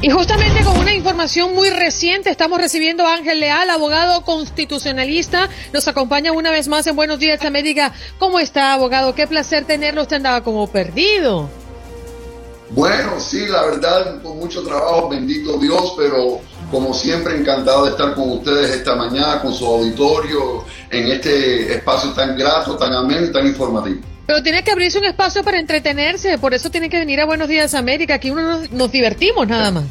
[0.00, 5.48] Y justamente con una información muy reciente estamos recibiendo a Ángel Leal, abogado constitucionalista.
[5.72, 7.92] Nos acompaña una vez más en Buenos Días América.
[8.18, 9.14] ¿Cómo está, abogado?
[9.14, 10.02] Qué placer tenerlo.
[10.02, 11.61] Usted andaba como perdido.
[12.74, 18.14] Bueno, sí, la verdad, con mucho trabajo, bendito Dios, pero como siempre encantado de estar
[18.14, 23.32] con ustedes esta mañana, con su auditorio, en este espacio tan grato, tan ameno y
[23.32, 24.00] tan informativo.
[24.26, 27.48] Pero tiene que abrirse un espacio para entretenerse, por eso tiene que venir a Buenos
[27.48, 29.84] Días América, aquí uno nos, divertimos nada más.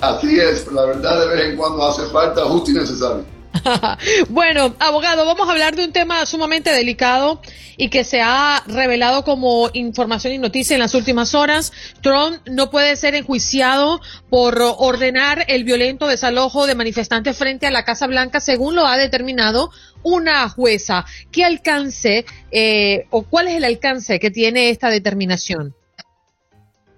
[0.00, 3.24] Así es, la verdad de vez en cuando hace falta justo y necesario.
[4.28, 7.40] bueno, abogado, vamos a hablar de un tema sumamente delicado
[7.76, 11.72] y que se ha revelado como información y noticia en las últimas horas.
[12.00, 14.00] Trump no puede ser enjuiciado
[14.30, 18.96] por ordenar el violento desalojo de manifestantes frente a la Casa Blanca, según lo ha
[18.96, 19.70] determinado
[20.02, 21.04] una jueza.
[21.30, 25.74] ¿Qué alcance eh, o cuál es el alcance que tiene esta determinación?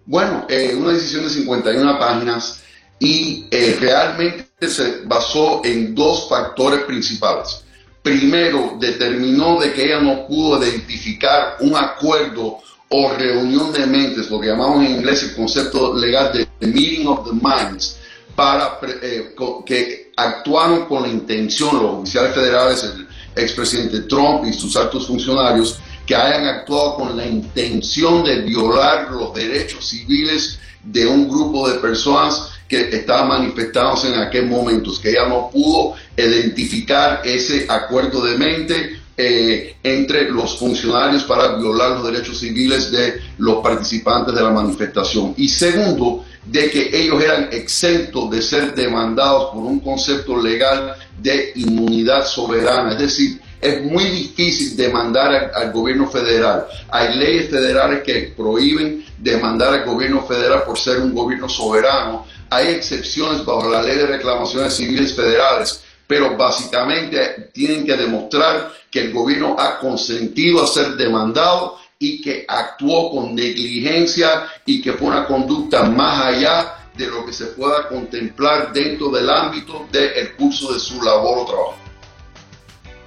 [0.07, 2.63] Bueno, eh, una decisión de 51 páginas
[2.99, 7.63] y eh, realmente se basó en dos factores principales.
[8.03, 12.59] Primero, determinó de que ella no pudo identificar un acuerdo
[12.89, 17.29] o reunión de mentes, lo que llamamos en inglés el concepto legal de meeting of
[17.29, 17.99] the minds,
[18.35, 19.35] para eh,
[19.67, 25.79] que actuaron con la intención, los oficiales federales, el expresidente Trump y sus altos funcionarios,
[26.07, 31.79] que hayan actuado con la intención de violar los derechos civiles de un grupo de
[31.81, 38.37] personas que estaban manifestándose en aquel momento, que ella no pudo identificar ese acuerdo de
[38.37, 44.51] mente eh, entre los funcionarios para violar los derechos civiles de los participantes de la
[44.51, 45.35] manifestación.
[45.37, 51.53] Y segundo, de que ellos eran exentos de ser demandados por un concepto legal de
[51.57, 52.93] inmunidad soberana.
[52.93, 56.67] Es decir, es muy difícil demandar al, gobierno federal.
[56.91, 62.27] Hay leyes federales que prohíben demandar al gobierno federal por ser un gobierno soberano.
[62.51, 69.01] Hay excepciones bajo la ley de reclamaciones civiles federales, pero básicamente tienen que demostrar que
[69.01, 75.09] el gobierno ha consentido a ser demandado y que actuó con negligencia y que fue
[75.09, 80.73] una conducta más allá de lo que se pueda contemplar dentro del ámbito del curso
[80.73, 81.88] de su labor o trabajo.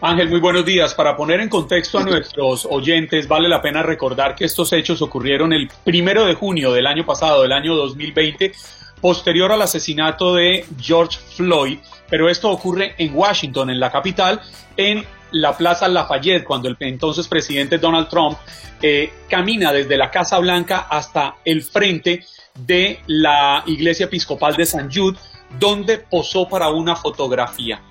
[0.03, 0.95] Ángel, muy buenos días.
[0.95, 5.53] Para poner en contexto a nuestros oyentes, vale la pena recordar que estos hechos ocurrieron
[5.53, 8.51] el primero de junio del año pasado, del año 2020,
[8.99, 11.77] posterior al asesinato de George Floyd,
[12.09, 14.41] pero esto ocurre en Washington, en la capital,
[14.75, 18.39] en la Plaza Lafayette, cuando el entonces presidente Donald Trump
[18.81, 24.91] eh, camina desde la Casa Blanca hasta el frente de la Iglesia Episcopal de San
[24.91, 25.19] Jude,
[25.59, 27.83] donde posó para una fotografía.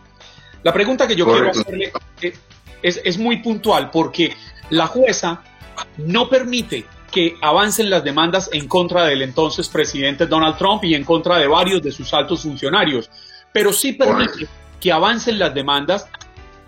[0.62, 1.92] La pregunta que yo quiero hacerle
[2.82, 4.34] es, es muy puntual porque
[4.70, 5.42] la jueza
[5.98, 11.04] no permite que avancen las demandas en contra del entonces presidente Donald Trump y en
[11.04, 13.10] contra de varios de sus altos funcionarios,
[13.52, 14.46] pero sí permite
[14.78, 16.08] que avancen las demandas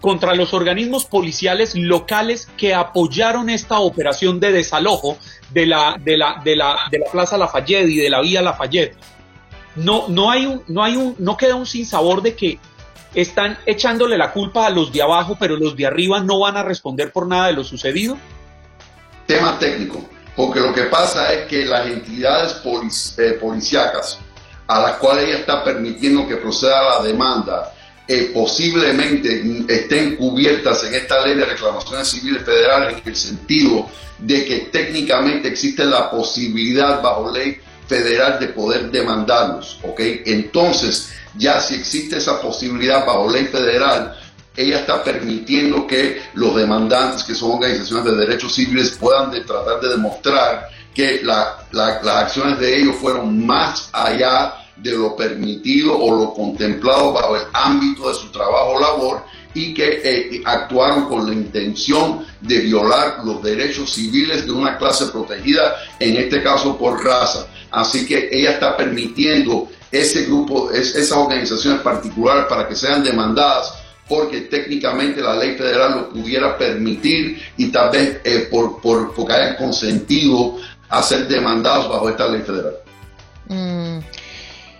[0.01, 5.17] contra los organismos policiales locales que apoyaron esta operación de desalojo
[5.51, 8.97] de la, de la, de la, de la Plaza Lafayette y de la Vía Lafayette.
[9.77, 12.59] No, no, hay un, no, hay un, no queda un sinsabor de que
[13.15, 16.63] están echándole la culpa a los de abajo, pero los de arriba no van a
[16.63, 18.17] responder por nada de lo sucedido.
[19.27, 22.61] Tema técnico, porque lo que pasa es que las entidades
[23.19, 24.19] eh, policíacas
[24.67, 27.73] a las cuales ella está permitiendo que proceda la demanda,
[28.09, 34.45] eh, posiblemente estén cubiertas en esta ley de reclamaciones civiles federales en el sentido de
[34.45, 40.01] que técnicamente existe la posibilidad bajo ley federal de poder demandarlos, ¿ok?
[40.27, 44.17] Entonces, ya si existe esa posibilidad bajo ley federal,
[44.57, 49.89] ella está permitiendo que los demandantes, que son organizaciones de derechos civiles, puedan tratar de
[49.89, 57.13] demostrar que las acciones de ellos fueron más allá de lo permitido o lo contemplado
[57.13, 62.59] bajo el ámbito de su trabajo labor y que eh, actuaron con la intención de
[62.61, 67.47] violar los derechos civiles de una clase protegida, en este caso por raza.
[67.71, 73.75] Así que ella está permitiendo ese grupo, esas organizaciones particulares para que sean demandadas
[74.09, 79.33] porque técnicamente la ley federal lo pudiera permitir y tal vez eh, por, por, porque
[79.33, 80.57] hayan consentido
[80.89, 82.75] a ser demandados bajo esta ley federal.
[83.49, 83.99] Mm.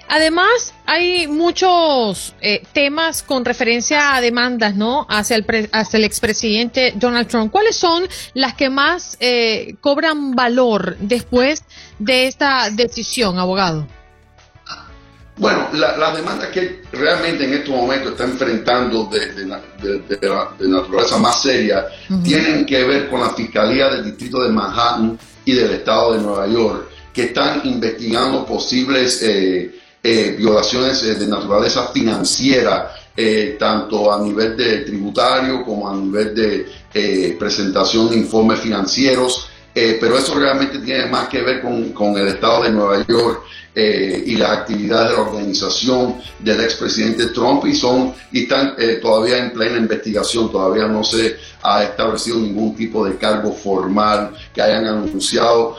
[0.09, 5.07] Además, hay muchos eh, temas con referencia a demandas, ¿no?
[5.09, 7.51] Hacia el, hacia el expresidente Donald Trump.
[7.51, 11.65] ¿Cuáles son las que más eh, cobran valor después
[11.99, 13.87] de esta decisión, abogado?
[15.37, 19.47] Bueno, las demandas que realmente en estos momentos está enfrentando de,
[20.69, 21.87] naturaleza más seria
[22.23, 26.47] tienen que ver con la Fiscalía del Distrito de Manhattan y del Estado de Nueva
[26.47, 34.21] York, que están investigando posibles eh, eh, violaciones eh, de naturaleza financiera, eh, tanto a
[34.21, 39.49] nivel de tributario como a nivel de presentación de informes financieros.
[39.73, 43.43] pero eso realmente tiene más que ver con, el Estado de Nueva York
[43.75, 49.53] y las actividades de la organización del expresidente Trump y son y están todavía en
[49.53, 55.77] plena investigación, todavía no se ha establecido ningún tipo de cargo formal que hayan anunciado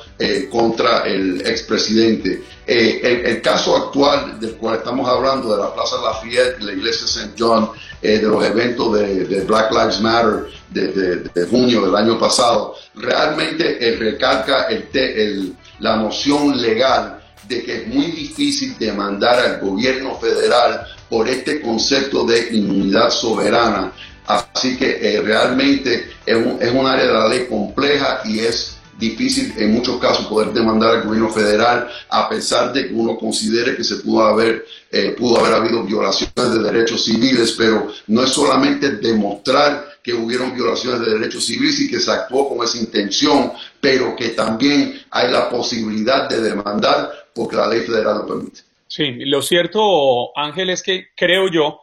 [0.50, 2.42] contra el expresidente.
[2.66, 7.34] El, el, caso actual del cual estamos hablando de la Plaza Lafayette, la iglesia St.
[7.38, 7.70] John,
[8.02, 14.68] de los eventos de, Black Lives Matter de, de, junio del año pasado, realmente recalca
[14.68, 21.28] el, el, la noción legal de que es muy difícil demandar al gobierno federal por
[21.28, 23.92] este concepto de inmunidad soberana.
[24.26, 28.73] Así que eh, realmente es un, es un área de la ley compleja y es
[29.10, 33.76] difícil en muchos casos poder demandar al gobierno federal a pesar de que uno considere
[33.76, 38.30] que se pudo haber eh, pudo haber habido violaciones de derechos civiles pero no es
[38.32, 43.52] solamente demostrar que hubieron violaciones de derechos civiles y que se actuó con esa intención
[43.80, 48.62] pero que también hay la posibilidad de demandar porque la ley federal lo permite.
[48.88, 51.82] Sí, lo cierto, Ángel, es que creo yo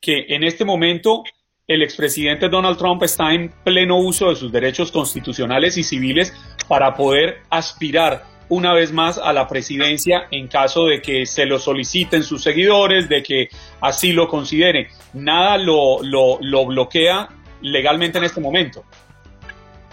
[0.00, 1.22] que en este momento
[1.68, 6.32] el expresidente Donald Trump está en pleno uso de sus derechos constitucionales y civiles
[6.66, 11.58] para poder aspirar una vez más a la presidencia en caso de que se lo
[11.58, 13.50] soliciten sus seguidores, de que
[13.82, 14.86] así lo consideren.
[15.12, 17.28] Nada lo, lo, bloquea
[17.60, 18.82] legalmente en este momento.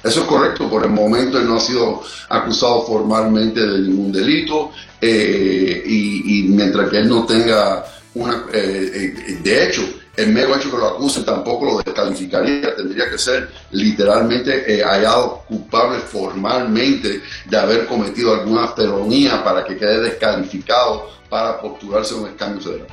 [0.01, 4.71] Eso es correcto, por el momento él no ha sido acusado formalmente de ningún delito
[5.01, 7.83] eh, y, mientras que él no tenga
[8.13, 8.45] una...
[8.53, 9.81] Eh, eh, de hecho,
[10.17, 15.99] el mero hecho que lo acusen tampoco lo descalificaría, tendría que ser literalmente hallado culpable
[15.99, 22.59] formalmente de haber cometido alguna felonía para que quede descalificado para postularse a un escaño
[22.61, 22.87] federal.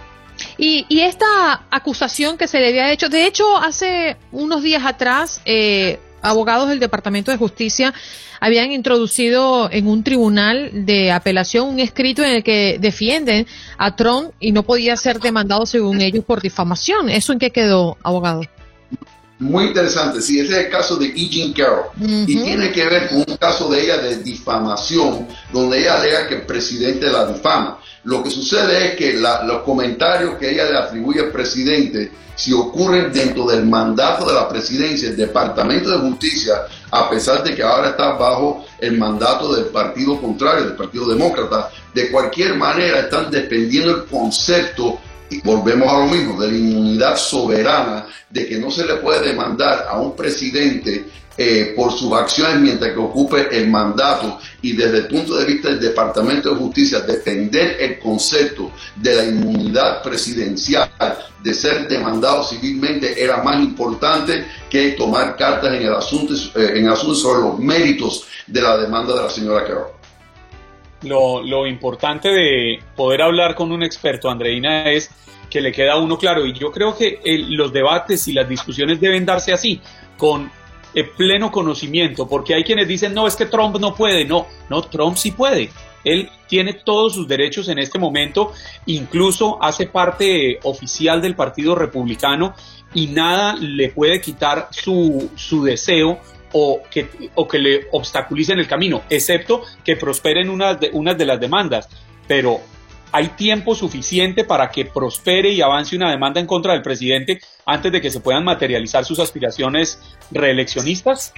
[0.56, 5.40] Y, y, esta acusación que se le había hecho, de hecho, hace unos días atrás,
[5.44, 7.92] eh, abogados del Departamento de Justicia
[8.40, 13.46] habían introducido en un tribunal de apelación un escrito en el que defienden
[13.78, 17.08] a Trump y no podía ser demandado según ellos por difamación.
[17.08, 18.42] ¿Eso en qué quedó, abogado?
[19.42, 21.28] Muy interesante, sí, ese es el caso de E.
[21.28, 26.00] Jean Carroll y tiene que ver con un caso de ella de difamación, donde ella
[26.00, 27.80] alega que el presidente la difama.
[28.04, 33.12] Lo que sucede es que los comentarios que ella le atribuye al presidente si ocurren
[33.12, 37.90] dentro del mandato de la presidencia, el Departamento de Justicia, a pesar de que ahora
[37.90, 43.90] está bajo el mandato del partido contrario, del Partido Demócrata, de cualquier manera están defendiendo
[43.90, 45.00] el concepto,
[45.40, 49.86] volvemos a lo mismo, de la inmunidad soberana, de que no se le puede demandar
[49.88, 55.06] a un presidente eh, por sus acciones mientras que ocupe el mandato y desde el
[55.06, 60.90] punto de vista del Departamento de Justicia defender el concepto de la inmunidad presidencial
[61.42, 66.88] de ser demandado civilmente era más importante que tomar cartas en el asunto, eh, en
[66.88, 70.01] asunto sobre los méritos de la demanda de la señora Carroll.
[71.02, 75.10] Lo, lo importante de poder hablar con un experto, Andreina, es
[75.50, 76.46] que le queda uno claro.
[76.46, 79.80] Y yo creo que los debates y las discusiones deben darse así,
[80.16, 80.50] con
[81.16, 85.16] pleno conocimiento, porque hay quienes dicen, no, es que Trump no puede, no, no, Trump
[85.16, 85.70] sí puede.
[86.04, 88.52] Él tiene todos sus derechos en este momento,
[88.86, 92.54] incluso hace parte oficial del Partido Republicano
[92.92, 96.18] y nada le puede quitar su, su deseo
[96.52, 101.26] o que, o que le obstaculicen el camino, excepto que prosperen unas de, unas de
[101.26, 101.88] las demandas.
[102.28, 102.60] Pero
[103.14, 107.92] ¿Hay tiempo suficiente para que prospere y avance una demanda en contra del presidente antes
[107.92, 109.98] de que se puedan materializar sus aspiraciones
[110.30, 111.34] reeleccionistas?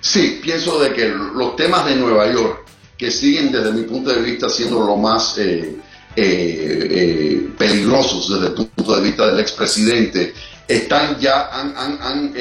[0.00, 2.66] Sí, pienso de que los temas de Nueva York,
[2.98, 5.76] que siguen desde mi punto de vista siendo lo más eh,
[6.16, 10.34] eh, eh, peligrosos desde el punto de vista del expresidente,
[10.66, 12.34] están ya, han, han, han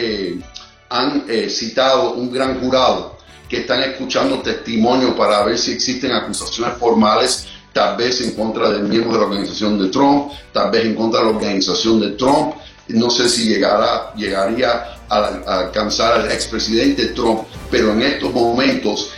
[1.50, 3.18] citado un gran jurado
[3.50, 8.84] que están escuchando testimonio para ver si existen acusaciones formales tal vez en contra del
[8.84, 12.56] miembro de la organización de Trump, tal vez en contra de la organización de Trump.
[12.88, 19.12] No sé si llegará, llegaría a, alcanzar al expresidente Trump, pero en estos momentos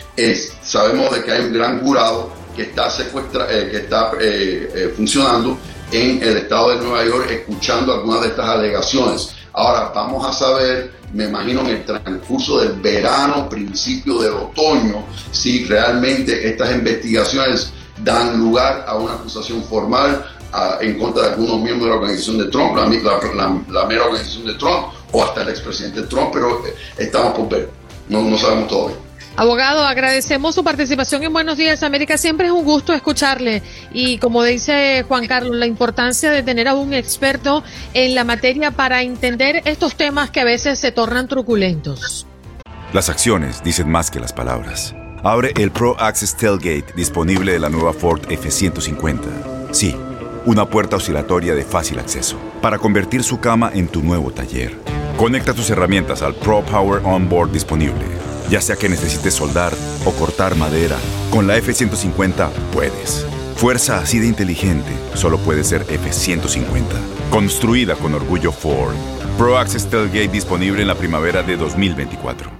[0.62, 4.92] sabemos de que hay un gran jurado que está, secuestra, eh, que está eh, eh,
[4.96, 5.56] funcionando
[5.92, 9.30] en el estado de Nueva York escuchando algunas de estas alegaciones.
[9.52, 15.64] Ahora vamos a saber, me imagino en el transcurso del verano, principio del otoño, si
[15.64, 17.72] realmente estas investigaciones
[18.04, 20.24] dan lugar a una acusación formal
[20.80, 24.86] en contra de algunos miembros de la organización de Trump, la, mera organización de Trump
[25.12, 27.70] o hasta el expresidente Trump, pero eh, estamos por ver,
[28.08, 28.96] no, no sabemos todavía.
[29.38, 32.18] Abogado, agradecemos su participación en Buenos Días América.
[32.18, 33.62] Siempre es un gusto escucharle.
[33.92, 37.62] Y como dice Juan Carlos, la importancia de tener a un experto
[37.94, 42.26] en la materia para entender estos temas que a veces se tornan truculentos.
[42.92, 44.96] Las acciones dicen más que las palabras.
[45.22, 49.20] Abre el Pro Access Tailgate disponible de la nueva Ford F-150.
[49.70, 49.94] Sí,
[50.46, 54.76] una puerta oscilatoria de fácil acceso para convertir su cama en tu nuevo taller.
[55.16, 58.27] Conecta tus herramientas al Pro Power Onboard disponible.
[58.50, 60.96] Ya sea que necesites soldar o cortar madera,
[61.30, 63.26] con la F-150 puedes.
[63.56, 66.84] Fuerza así de inteligente solo puede ser F-150.
[67.30, 68.94] Construida con orgullo Ford.
[69.36, 72.50] Pro Access Tailgate disponible en la primavera de 2024.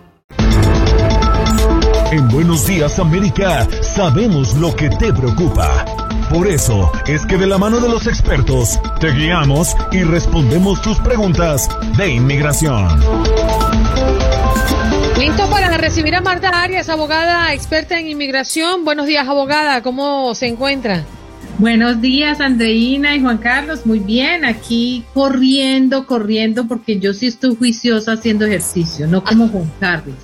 [2.10, 5.84] En Buenos Días América sabemos lo que te preocupa.
[6.30, 10.98] Por eso es que de la mano de los expertos te guiamos y respondemos tus
[11.00, 12.88] preguntas de inmigración.
[15.60, 18.84] Para recibir a Marta Arias, abogada experta en inmigración.
[18.84, 19.82] Buenos días, abogada.
[19.82, 21.04] ¿Cómo se encuentra?
[21.58, 23.84] Buenos días, Andreina y Juan Carlos.
[23.84, 29.70] Muy bien, aquí corriendo, corriendo, porque yo sí estoy juiciosa haciendo ejercicio, no como Juan
[29.80, 30.14] Carlos.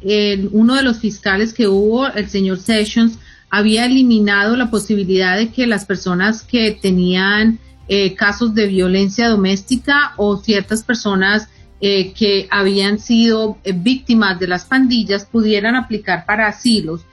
[0.52, 3.20] uno de los fiscales que hubo, el señor Sessions,
[3.54, 10.14] había eliminado la posibilidad de que las personas que tenían eh, casos de violencia doméstica
[10.18, 11.50] o ciertas personas
[11.80, 17.06] eh, que habían sido eh, víctimas de las pandillas pudieran aplicar para asilos,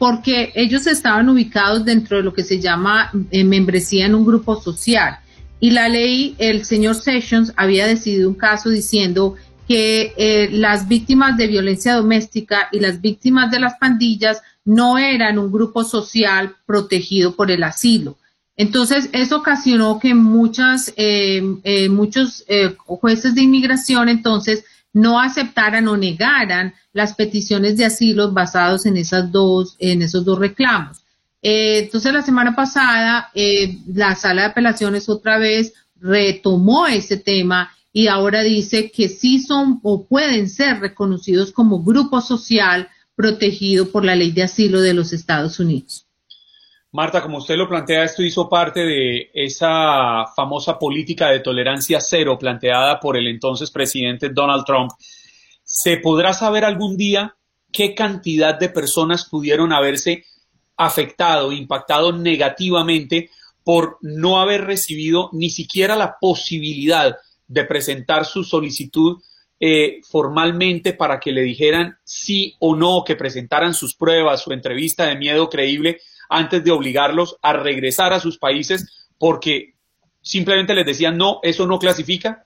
[0.00, 5.20] porque ellos estaban ubicados dentro de lo que se llama membresía en un grupo social.
[5.60, 9.36] Y la ley, el señor Sessions había decidido un caso diciendo
[9.68, 15.50] que las víctimas de violencia doméstica y las víctimas de las pandillas no eran un
[15.50, 18.16] grupo social protegido por el asilo.
[18.56, 25.88] Entonces, eso ocasionó que muchas, eh, eh, muchos eh, jueces de inmigración entonces no aceptaran
[25.88, 30.98] o negaran las peticiones de asilo basados en esas dos, en esos dos reclamos.
[31.40, 33.30] entonces, la semana pasada,
[33.86, 39.80] la sala de apelaciones otra vez retomó ese tema y ahora dice que sí son
[39.82, 45.12] o pueden ser reconocidos como grupo social protegido por la ley de asilo de los
[45.12, 46.06] Estados Unidos.
[46.90, 52.38] Marta, como usted lo plantea, esto hizo parte de esa famosa política de tolerancia cero
[52.38, 54.90] planteada por el entonces presidente Donald Trump.
[55.64, 57.34] ¿Se podrá saber algún día
[57.72, 60.26] qué cantidad de personas pudieron haberse
[60.76, 63.30] afectado, impactado negativamente
[63.64, 69.22] por no haber recibido ni siquiera la posibilidad de presentar su solicitud
[69.64, 75.06] eh, formalmente para que le dijeran sí o no, que presentaran sus pruebas, su entrevista
[75.06, 79.74] de miedo creíble antes de obligarlos a regresar a sus países porque
[80.20, 82.44] simplemente les decían no, eso no clasifica?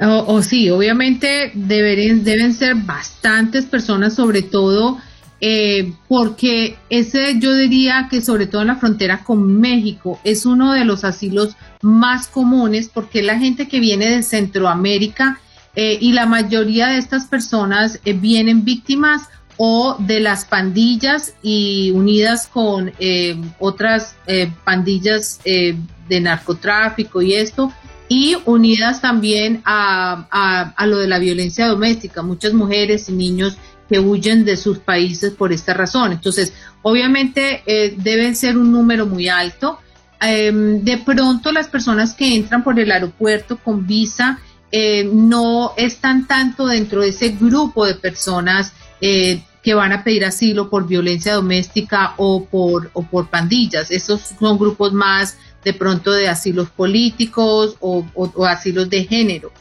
[0.00, 4.98] O, sí, obviamente deberían, deben ser bastantes personas, sobre todo
[5.40, 10.72] eh, porque ese yo diría que sobre todo en la frontera con México es uno
[10.72, 15.40] de los asilos más comunes porque la gente que viene de Centroamérica
[15.76, 21.92] eh, y la mayoría de estas personas eh, vienen víctimas o de las pandillas y
[21.92, 24.16] unidas con eh, otras
[24.64, 27.70] pandillas de narcotráfico y esto,
[28.08, 34.00] y unidas también a, a, lo de la violencia doméstica, muchas mujeres y niños que
[34.00, 36.12] huyen de sus países por esta razón.
[36.12, 37.62] Entonces, obviamente
[37.98, 39.78] deben ser un número muy alto.
[40.22, 44.38] Em, de pronto las personas que entran por el aeropuerto con visa,
[44.72, 50.24] eh, no están tanto dentro de ese grupo de personas eh, que van a pedir
[50.24, 53.90] asilo por violencia doméstica o por, o por pandillas.
[53.90, 58.04] Esos son grupos más de pronto de asilos políticos o,
[58.46, 59.52] asilos de género.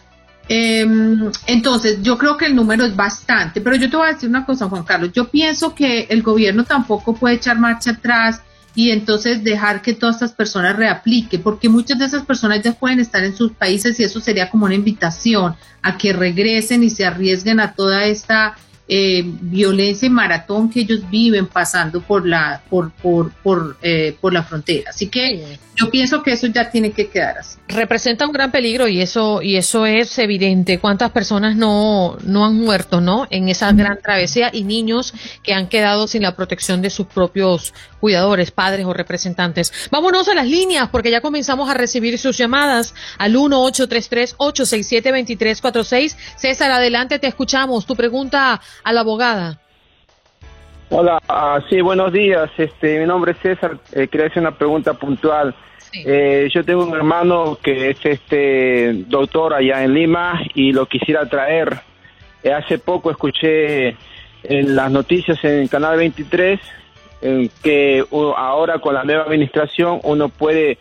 [0.48, 4.30] Em, entonces, yo creo que el número es bastante, pero yo te voy a decir
[4.30, 5.12] una cosa, Juan Carlos.
[5.14, 8.42] Yo pienso que el gobierno tampoco puede echar marcha atrás
[8.76, 13.00] y entonces dejar que todas estas personas reapliquen, porque muchas de esas personas ya pueden
[13.00, 17.06] estar en sus países y eso sería como una invitación a que regresen y se
[17.06, 18.56] arriesguen a toda esta
[18.92, 24.34] eh, violencia y maratón que ellos viven pasando por la por por por, eh, por
[24.34, 24.90] la frontera.
[24.90, 27.60] Así que yo pienso que eso ya tiene que quedar así.
[27.68, 30.80] Representa un gran peligro y eso y eso es evidente.
[30.80, 35.14] Cuántas personas no no han muerto no en esa gran travesía y niños
[35.44, 40.34] que han quedado sin la protección de sus propios cuidadores padres o representantes vámonos a
[40.34, 46.72] las líneas porque ya comenzamos a recibir sus llamadas al 1 833 867 2346 César
[46.72, 49.60] adelante te escuchamos tu pregunta a la abogada.
[50.92, 52.50] Hola, ah, sí, buenos días.
[52.58, 53.78] Este, mi nombre es César.
[53.92, 55.54] Eh, quería hacer una pregunta puntual.
[55.94, 61.28] Eh, yo tengo un hermano que es este doctor allá en Lima y lo quisiera
[61.28, 61.82] traer.
[62.44, 63.90] Eh, hace poco escuché
[64.44, 66.60] en las noticias en canal 23
[67.20, 70.78] que ahora con la nueva administración uno puede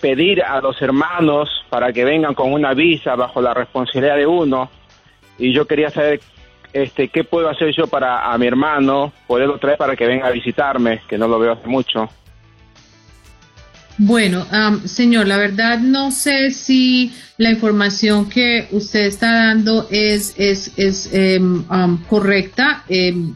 [0.00, 4.70] pedir a los hermanos para que vengan con una visa bajo la responsabilidad de uno
[5.38, 6.20] y yo quería saber
[6.72, 10.30] este, qué puedo hacer yo para a mi hermano, poderlo traer para que venga a
[10.30, 12.08] visitarme, que no lo veo hace mucho.
[14.00, 14.46] Bueno,
[14.84, 21.10] señor, la verdad no sé si la información que usted está dando es, es, es
[21.12, 21.64] em,
[22.08, 22.84] correcta.
[22.88, 23.34] Em,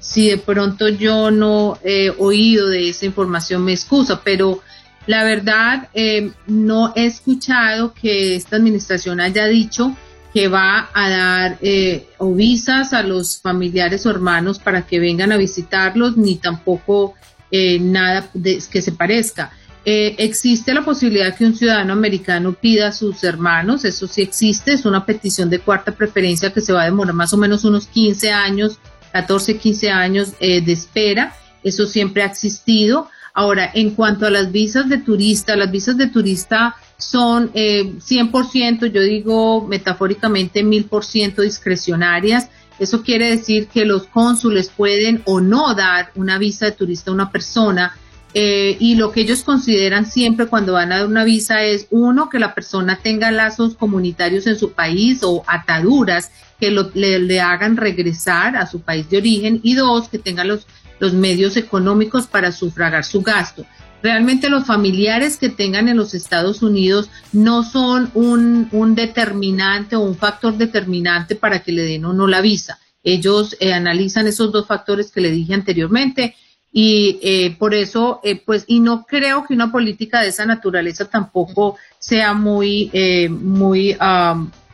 [0.00, 4.62] si de pronto yo no he oído de esa información, me excusa, pero
[5.06, 9.94] la verdad em, no he escuchado que esta administración haya dicho
[10.32, 15.32] que va a dar eh, o visas a los familiares o hermanos para que vengan
[15.32, 17.14] a visitarlos, ni tampoco
[17.50, 19.52] eh, nada que se parezca.
[19.90, 24.74] Eh, existe la posibilidad que un ciudadano americano pida a sus hermanos, eso sí existe,
[24.74, 27.86] es una petición de cuarta preferencia que se va a demorar más o menos unos
[27.86, 28.78] 15 años,
[29.12, 33.08] 14, 15 años de espera, eso siempre ha existido.
[33.32, 38.92] Ahora, en cuanto a las visas de turista, las visas de turista son eh, 100%,
[38.92, 42.50] yo digo metafóricamente 1000% discrecionarias.
[42.78, 47.14] Eso quiere decir que los cónsules pueden o no dar una visa de turista a
[47.14, 47.96] una persona
[48.34, 52.28] eh, y lo que ellos consideran siempre cuando van a dar una visa es, uno,
[52.28, 58.56] que la persona tenga lazos comunitarios en su país o ataduras que le, hagan regresar
[58.56, 60.66] a su país de origen y dos, que tenga los,
[60.98, 63.64] los medios económicos para sufragar su gasto.
[64.02, 70.00] Realmente los familiares que tengan en los Estados Unidos no son un, un determinante o
[70.00, 72.78] un factor determinante para que le den o no la visa.
[73.02, 76.36] Ellos eh, analizan esos dos factores que le dije anteriormente
[76.72, 81.08] y eh, por eso, eh, pues, y no creo que una política de esa naturaleza
[81.08, 82.90] tampoco sea muy,
[83.30, 83.96] muy,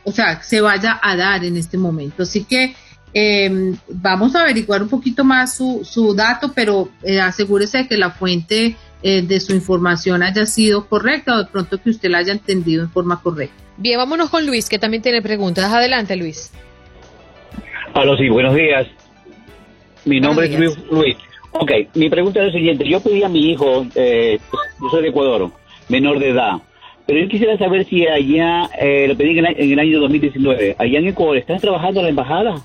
[0.03, 2.23] o sea, se vaya a dar en este momento.
[2.23, 2.75] Así que
[3.13, 6.89] em, vamos a averiguar un poquito más su, su dato, pero
[7.21, 8.75] asegúrese de que la fuente
[9.07, 12.81] eh, de su información haya sido correcta o de pronto que usted la haya entendido
[12.81, 13.55] en forma correcta.
[13.77, 15.71] Bien, vámonos con Luis, que también tiene preguntas.
[15.71, 16.51] Adelante, Luis.
[17.93, 18.87] Hola, sí, buenos días.
[20.05, 21.17] Mi nombre es Luis, Luis.
[21.57, 22.87] Ok, mi pregunta es la siguiente.
[22.87, 24.39] Yo pedí a mi hijo, eh,
[24.81, 25.51] yo soy de Ecuador,
[25.87, 26.61] menor de edad,
[27.07, 31.07] pero yo quisiera saber si allá, eh, lo pedí en el, año 2019, allá en
[31.07, 32.61] Ecuador, ¿están trabajando la embajada?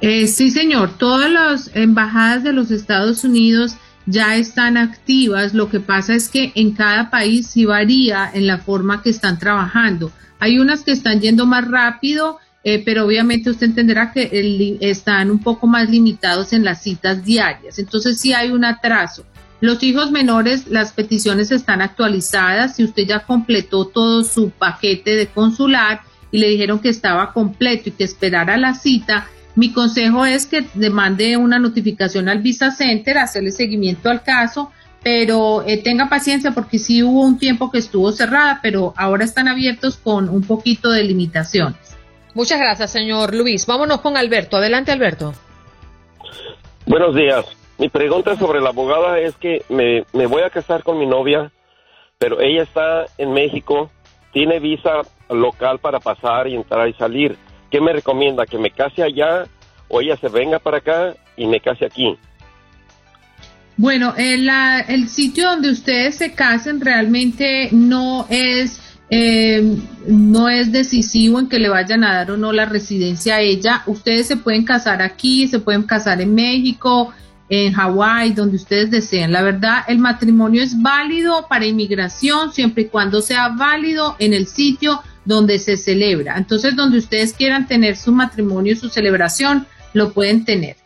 [0.00, 0.98] Eh, sí, señor.
[0.98, 5.52] Todas las embajadas de los Estados Unidos ya están activas.
[5.52, 9.38] Lo que pasa es que en cada país sí varía en la forma que están
[9.38, 10.12] trabajando.
[10.38, 12.38] Hay unas que están yendo más rápido,
[12.68, 17.78] eh, pero obviamente usted entenderá que están un poco más limitados en las citas diarias.
[17.78, 19.24] Entonces sí hay un atraso.
[19.60, 22.74] Los hijos menores, las peticiones están actualizadas.
[22.74, 26.00] Si usted ya completó todo su paquete de consular
[26.32, 30.66] y le dijeron que estaba completo y que esperara la cita, mi consejo es que
[30.74, 34.72] le mande una notificación al Visa Center, hacerle seguimiento al caso,
[35.04, 39.46] pero eh, tenga paciencia porque sí hubo un tiempo que estuvo cerrada, pero ahora están
[39.46, 41.95] abiertos con un poquito de limitaciones.
[42.36, 43.66] Muchas gracias, señor Luis.
[43.66, 44.58] Vámonos con Alberto.
[44.58, 45.34] Adelante, Alberto.
[46.86, 47.44] Buenos días.
[47.78, 51.50] Mi pregunta sobre la abogada es que me, me voy a casar con mi novia,
[52.18, 53.90] pero ella está en México,
[54.32, 57.36] tiene visa local para pasar y entrar y salir
[57.70, 58.46] ¿Qué me recomienda?
[58.46, 59.46] ¿Que me case allá
[59.88, 62.16] o ella se venga para acá y me case aquí?
[63.76, 64.48] Bueno, el,
[64.88, 69.76] el sitio donde ustedes se casen realmente no es eh,
[70.08, 73.82] no es decisivo en que le vayan a dar o no la residencia a ella.
[73.86, 77.12] Ustedes se pueden casar aquí, se pueden casar en México,
[77.48, 79.32] en Hawái, donde ustedes deseen.
[79.32, 84.46] La verdad, el matrimonio es válido para inmigración siempre y cuando sea válido en el
[84.46, 86.36] sitio donde se celebra.
[86.36, 90.76] Entonces, donde ustedes quieran tener su matrimonio, su celebración, lo pueden tener.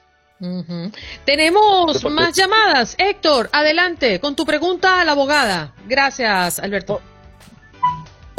[1.27, 2.95] Tenemos más llamadas.
[2.97, 5.75] Héctor, adelante con tu pregunta a la abogada.
[5.87, 7.03] Gracias, Alberto.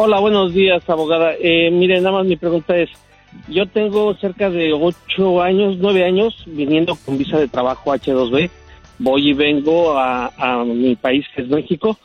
[0.03, 1.35] Hola, buenos días, abogada.
[1.39, 2.89] Eh, mire, nada más mi pregunta es,
[3.47, 8.49] yo tengo cerca de ocho años, nueve años viniendo con visa de trabajo H2B.
[8.97, 11.99] Voy y vengo a, mi país, que es México.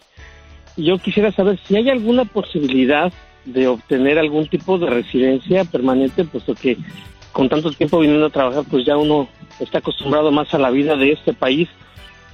[0.76, 3.11] Yo quisiera saber si hay alguna posibilidad
[3.47, 6.76] de obtener algún tipo de residencia permanente, puesto que
[7.32, 9.26] con tanto tiempo viniendo a trabajar, pues ya uno
[9.59, 11.70] está acostumbrado más a la vida de este país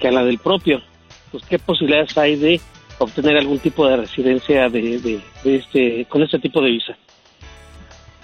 [0.00, 0.82] que a la del propio.
[1.30, 2.60] Pues, ¿qué posibilidades hay de
[3.04, 6.96] obtener algún tipo de residencia de, de, este, con este tipo de visa?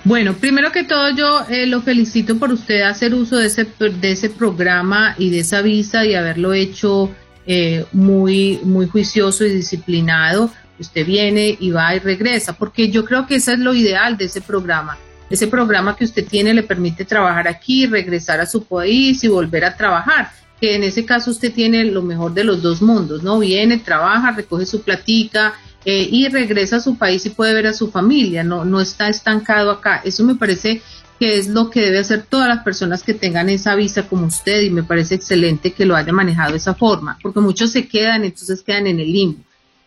[0.04, 4.12] Bueno, primero que todo yo eh, lo felicito por usted hacer uso de ese, de
[4.12, 7.10] ese programa y de esa visa y haberlo hecho
[7.46, 13.26] eh, muy, muy juicioso y disciplinado usted viene y va y regresa, porque yo creo
[13.26, 14.96] que eso es lo ideal de ese programa.
[15.30, 19.64] Ese programa que usted tiene le permite trabajar aquí, regresar a su país y volver
[19.64, 23.38] a trabajar, que en ese caso usted tiene lo mejor de los dos mundos, ¿no?
[23.38, 25.54] Viene, trabaja, recoge su platica,
[25.84, 29.08] eh, y regresa a su país y puede ver a su familia, no, no está
[29.08, 30.02] estancado acá.
[30.04, 30.82] Eso me parece
[31.18, 34.62] que es lo que debe hacer todas las personas que tengan esa visa como usted
[34.62, 38.24] y me parece excelente que lo haya manejado de esa forma, porque muchos se quedan,
[38.24, 39.42] entonces quedan en el limbo.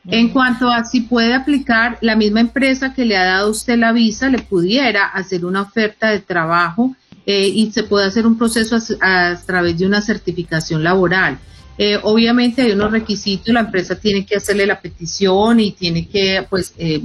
[0.08, 3.92] En cuanto a si puede aplicar, la misma empresa que le ha dado usted la
[3.92, 6.96] visa le pudiera hacer una oferta de trabajo
[7.26, 11.40] eh, y se puede hacer un proceso a, través de una certificación laboral.
[11.78, 16.46] Eh, obviamente hay unos requisitos, la empresa tiene que hacerle la petición y tiene que
[16.50, 17.02] pues eh,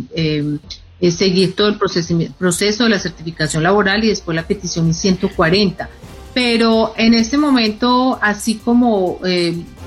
[1.11, 5.89] seguir todo el proceso de la certificación laboral y después la petición es 140
[6.35, 9.19] pero en este momento, así como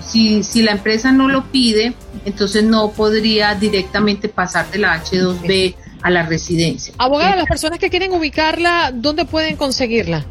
[0.03, 1.93] si, si la empresa no lo pide,
[2.25, 6.93] entonces no podría directamente pasar de la H2B a la residencia.
[6.97, 10.25] Abogada, las personas que quieren ubicarla, ¿dónde pueden conseguirla?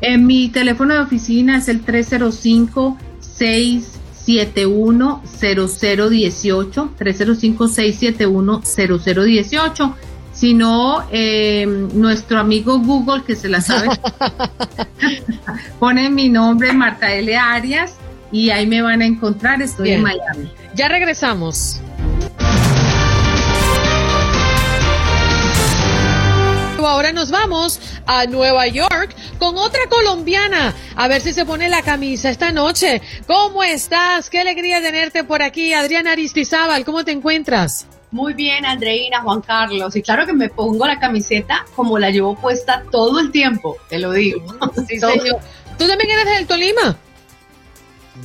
[0.00, 9.96] En mi teléfono de oficina es el 305 671 0018 305 671 0018
[10.32, 13.88] sino eh, nuestro amigo Google, que se la sabe,
[15.78, 17.36] pone mi nombre, Marta L.
[17.36, 17.96] Arias,
[18.32, 20.50] y ahí me van a encontrar, estoy en Miami.
[20.74, 21.80] Ya regresamos.
[26.88, 30.74] Ahora nos vamos a Nueva York con otra colombiana.
[30.96, 33.02] A ver si se pone la camisa esta noche.
[33.26, 34.30] ¿Cómo estás?
[34.30, 35.72] Qué alegría tenerte por aquí.
[35.72, 37.86] Adriana Aristizábal, ¿cómo te encuentras?
[38.10, 39.96] Muy bien, Andreina, Juan Carlos.
[39.96, 43.98] Y claro que me pongo la camiseta como la llevo puesta todo el tiempo, te
[43.98, 44.44] lo digo.
[44.86, 45.38] Sí, señor.
[45.78, 46.96] ¿Tú también eres del Tolima?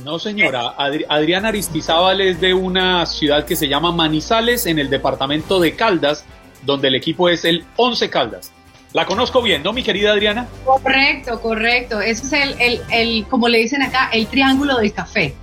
[0.04, 0.74] No, señora.
[1.08, 6.24] Adriana Aristizábal es de una ciudad que se llama Manizales, en el departamento de Caldas,
[6.62, 8.52] donde el equipo es el Once Caldas.
[8.92, 10.48] La conozco bien, ¿no, mi querida Adriana?
[10.64, 12.00] Correcto, correcto.
[12.00, 15.34] Ese es el, el, el como le dicen acá, el triángulo del café.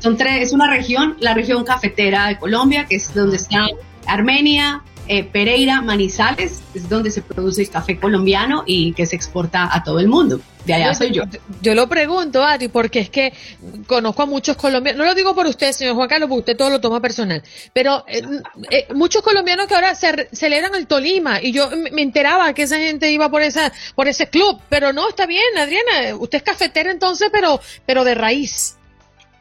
[0.00, 3.66] Son tres, es una región, la región cafetera de Colombia, que es donde está
[4.06, 4.82] Armenia,
[5.12, 9.82] eh, Pereira, Manizales, es donde se produce el café colombiano y que se exporta a
[9.82, 10.40] todo el mundo.
[10.64, 11.24] De allá soy yo.
[11.60, 13.32] Yo lo pregunto, Adri, porque es que
[13.88, 16.70] conozco a muchos colombianos, no lo digo por usted, señor Juan Carlos, porque usted todo
[16.70, 17.42] lo toma personal,
[17.72, 18.22] pero eh,
[18.70, 22.76] eh, muchos colombianos que ahora se celebran el Tolima y yo me enteraba que esa
[22.76, 26.92] gente iba por esa por ese club, pero no, está bien, Adriana, usted es cafetera
[26.92, 28.76] entonces, pero pero de raíz.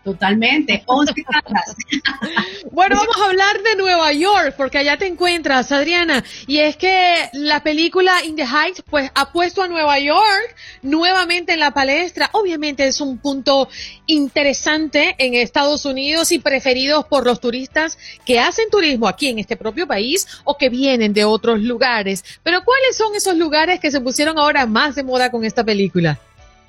[0.03, 1.13] Totalmente, 11
[2.71, 6.23] bueno, vamos a hablar de Nueva York, porque allá te encuentras, Adriana.
[6.47, 11.51] Y es que la película In the Heights, pues ha puesto a Nueva York nuevamente
[11.53, 12.29] en la palestra.
[12.31, 13.67] Obviamente es un punto
[14.05, 19.57] interesante en Estados Unidos y preferidos por los turistas que hacen turismo aquí en este
[19.57, 22.23] propio país o que vienen de otros lugares.
[22.41, 26.19] Pero ¿cuáles son esos lugares que se pusieron ahora más de moda con esta película?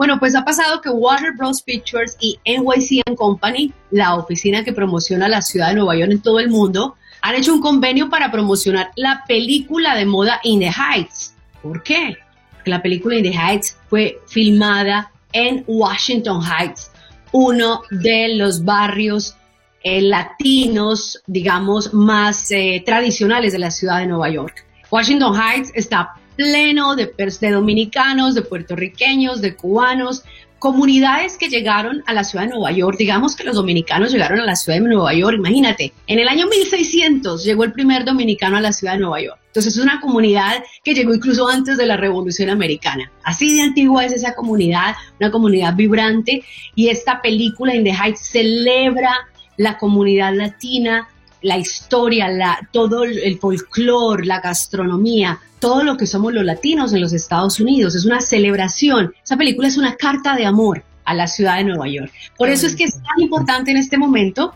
[0.01, 1.61] Bueno, pues ha pasado que Warner Bros.
[1.61, 6.40] Pictures y NYC Company, la oficina que promociona la ciudad de Nueva York en todo
[6.40, 11.34] el mundo, han hecho un convenio para promocionar la película de moda In the Heights.
[11.62, 12.16] ¿Por qué?
[12.51, 16.90] Porque la película In the Heights fue filmada en Washington Heights,
[17.32, 19.36] uno de los barrios
[19.82, 24.64] eh, latinos, digamos, más eh, tradicionales de la ciudad de Nueva York.
[24.90, 30.24] Washington Heights está pleno de, de dominicanos, de puertorriqueños, de cubanos,
[30.59, 32.97] comunidades que llegaron a la ciudad de Nueva York.
[32.99, 35.36] Digamos que los dominicanos llegaron a la ciudad de Nueva York.
[35.36, 39.38] Imagínate, en el año 1600 llegó el primer dominicano a la ciudad de Nueva York.
[39.49, 43.12] Entonces es una comunidad que llegó incluso antes de la Revolución Americana.
[43.22, 46.43] Así de antigua es esa comunidad, una comunidad vibrante.
[46.74, 49.14] Y esta película In the Heights celebra
[49.59, 51.07] la comunidad latina,
[51.43, 52.28] la historia,
[52.72, 57.95] todo el folclore, la gastronomía, todo lo que somos los latinos en los Estados Unidos.
[57.95, 59.14] Es una celebración.
[59.22, 62.12] Esa película es una carta de amor a la ciudad de Nueva York.
[62.36, 64.55] Por eso es que es tan importante en este momento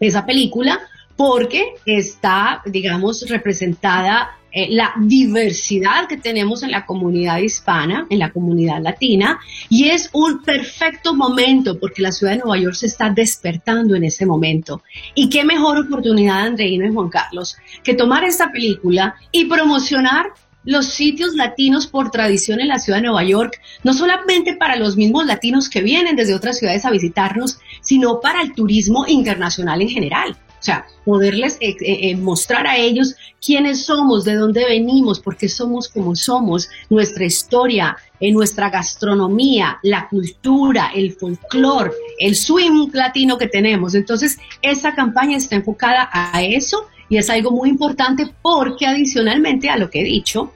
[0.00, 0.80] esa película,
[1.18, 8.30] porque está, digamos, representada eh, la diversidad que tenemos en la comunidad hispana, en la
[8.30, 13.10] comunidad latina, y es un perfecto momento porque la ciudad de Nueva York se está
[13.10, 14.84] despertando en ese momento.
[15.16, 20.26] Y qué mejor oportunidad, Andreina y Juan Carlos, que tomar esta película y promocionar
[20.62, 24.96] los sitios latinos por tradición en la ciudad de Nueva York, no solamente para los
[24.96, 29.88] mismos latinos que vienen desde otras ciudades a visitarnos, sino para el turismo internacional en
[29.88, 30.36] general.
[30.58, 35.36] O sea, poderles eh, eh, eh, mostrar a ellos quiénes somos, de dónde venimos, por
[35.36, 43.38] qué somos como somos, nuestra historia, nuestra gastronomía, la cultura, el folclore, el swing latino
[43.38, 43.94] que tenemos.
[43.94, 49.76] Entonces, esa campaña está enfocada a eso y es algo muy importante porque adicionalmente a
[49.76, 50.52] lo que he dicho,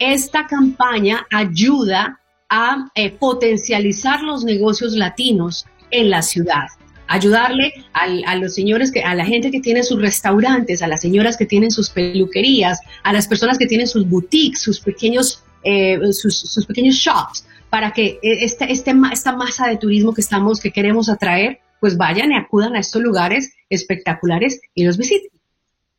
[0.00, 6.66] esta campaña ayuda a potencializar los negocios latinos en la ciudad
[7.08, 11.36] ayudarle a los señores, que, a la gente que tiene sus restaurantes, a las señoras
[11.36, 16.66] que tienen sus peluquerías, a las personas que tienen sus boutiques, sus pequeños, eh, sus,
[16.66, 21.08] pequeños shops, para que e, este, este, esta masa de turismo que estamos, que queremos
[21.08, 25.30] atraer, pues vayan y acudan a estos lugares espectaculares y los visiten.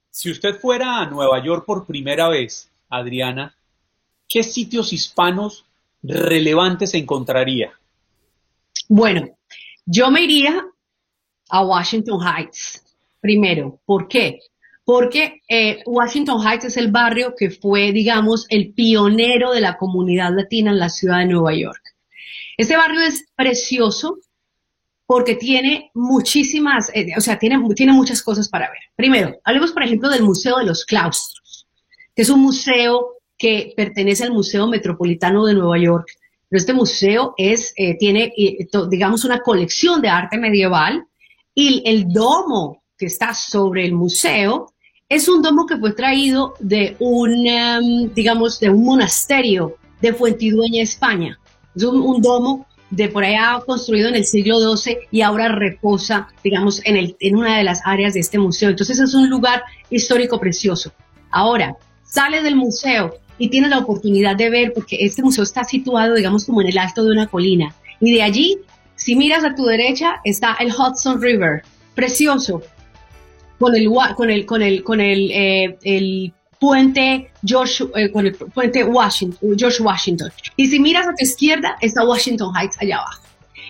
[0.09, 3.55] Si usted fuera a Nueva York por primera vez, Adriana,
[4.27, 5.65] ¿qué sitios hispanos
[6.01, 7.71] relevantes encontraría?
[8.87, 9.29] Bueno,
[9.85, 10.65] yo me iría
[11.49, 12.83] a Washington Heights
[13.19, 13.79] primero.
[13.85, 14.39] ¿Por qué?
[14.85, 20.33] Porque eh, Washington Heights es el barrio que fue, digamos, el pionero de la comunidad
[20.33, 21.81] latina en la ciudad de Nueva York.
[22.57, 24.19] Este barrio es precioso
[25.05, 28.79] porque tiene muchísimas, eh, o sea, tiene, tiene muchas cosas para ver.
[28.95, 31.67] Primero, hablemos, por ejemplo, del Museo de los Claustros,
[32.15, 36.07] que es un museo que pertenece al Museo Metropolitano de Nueva York.
[36.49, 38.33] Pero este museo es, eh, tiene,
[38.89, 41.06] digamos, una colección de arte medieval
[41.59, 44.71] y el domo que está sobre el museo
[45.09, 50.83] es un domo que fue traído de un, em, digamos, de un monasterio de Fuentidueña,
[50.83, 51.39] España.
[51.75, 56.79] Es un, domo de por allá construido en el siglo XII y ahora reposa, digamos,
[56.85, 58.69] en, el, en una de las áreas de este museo.
[58.69, 60.93] Entonces es un lugar histórico precioso.
[61.31, 66.13] Ahora, sale del museo y tienes la oportunidad de ver, porque este museo está situado,
[66.13, 67.73] digamos, como en el alto de una colina.
[67.99, 68.59] Y de allí
[68.97, 71.61] si miras a tu derecha está el Hudson River,
[71.95, 72.61] precioso,
[73.59, 78.35] con el con el con el con el, eh, el puente George eh, con el
[78.35, 80.31] puente Washington, George Washington.
[80.55, 83.23] Y si miras a tu izquierda está Washington Heights allá abajo.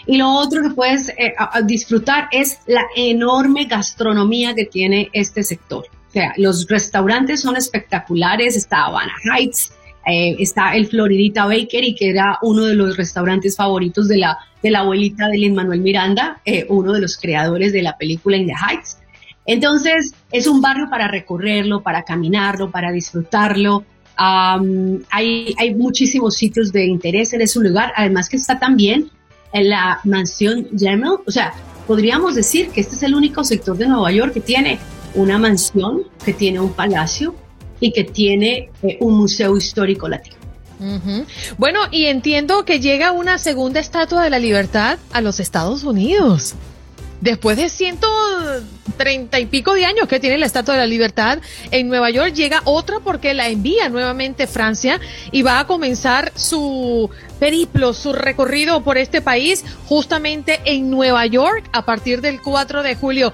[0.06, 5.86] Y lo otro que puedes eh, disfrutar es la enorme gastronomía que tiene este sector.
[6.08, 9.74] O sea, los restaurantes son espectaculares, está Havana Heights,
[10.08, 14.72] eh, está el Floridita Bakery, que era uno de los restaurantes favoritos de la, de
[14.72, 18.48] la abuelita de Lin Manuel Miranda, eh, uno de los creadores de la película In
[18.48, 19.00] the Heights.
[19.46, 23.84] Entonces, es un barrio para recorrerlo, para caminarlo, para disfrutarlo.
[24.18, 29.12] hay, hay muchísimos sitios de interés en ese lugar, además que está también
[29.54, 31.54] en la mansión Gemel, o sea,
[31.86, 34.80] podríamos decir que este es el único sector de Nueva York que tiene
[35.16, 37.36] una mansión, que tiene un palacio,
[37.80, 40.38] y que tiene eh, un museo histórico latino.
[41.58, 46.54] Bueno, y entiendo que llega una segunda estatua de la libertad a los Estados Unidos.
[47.20, 51.40] Después de 130 y pico de años que tiene la Estatua de la Libertad
[51.72, 55.00] en Nueva York, llega otra porque la envía nuevamente Francia
[55.32, 57.10] y va a comenzar su
[57.40, 62.94] periplo, su recorrido por este país justamente en Nueva York a partir del 4 de
[62.94, 63.34] julio.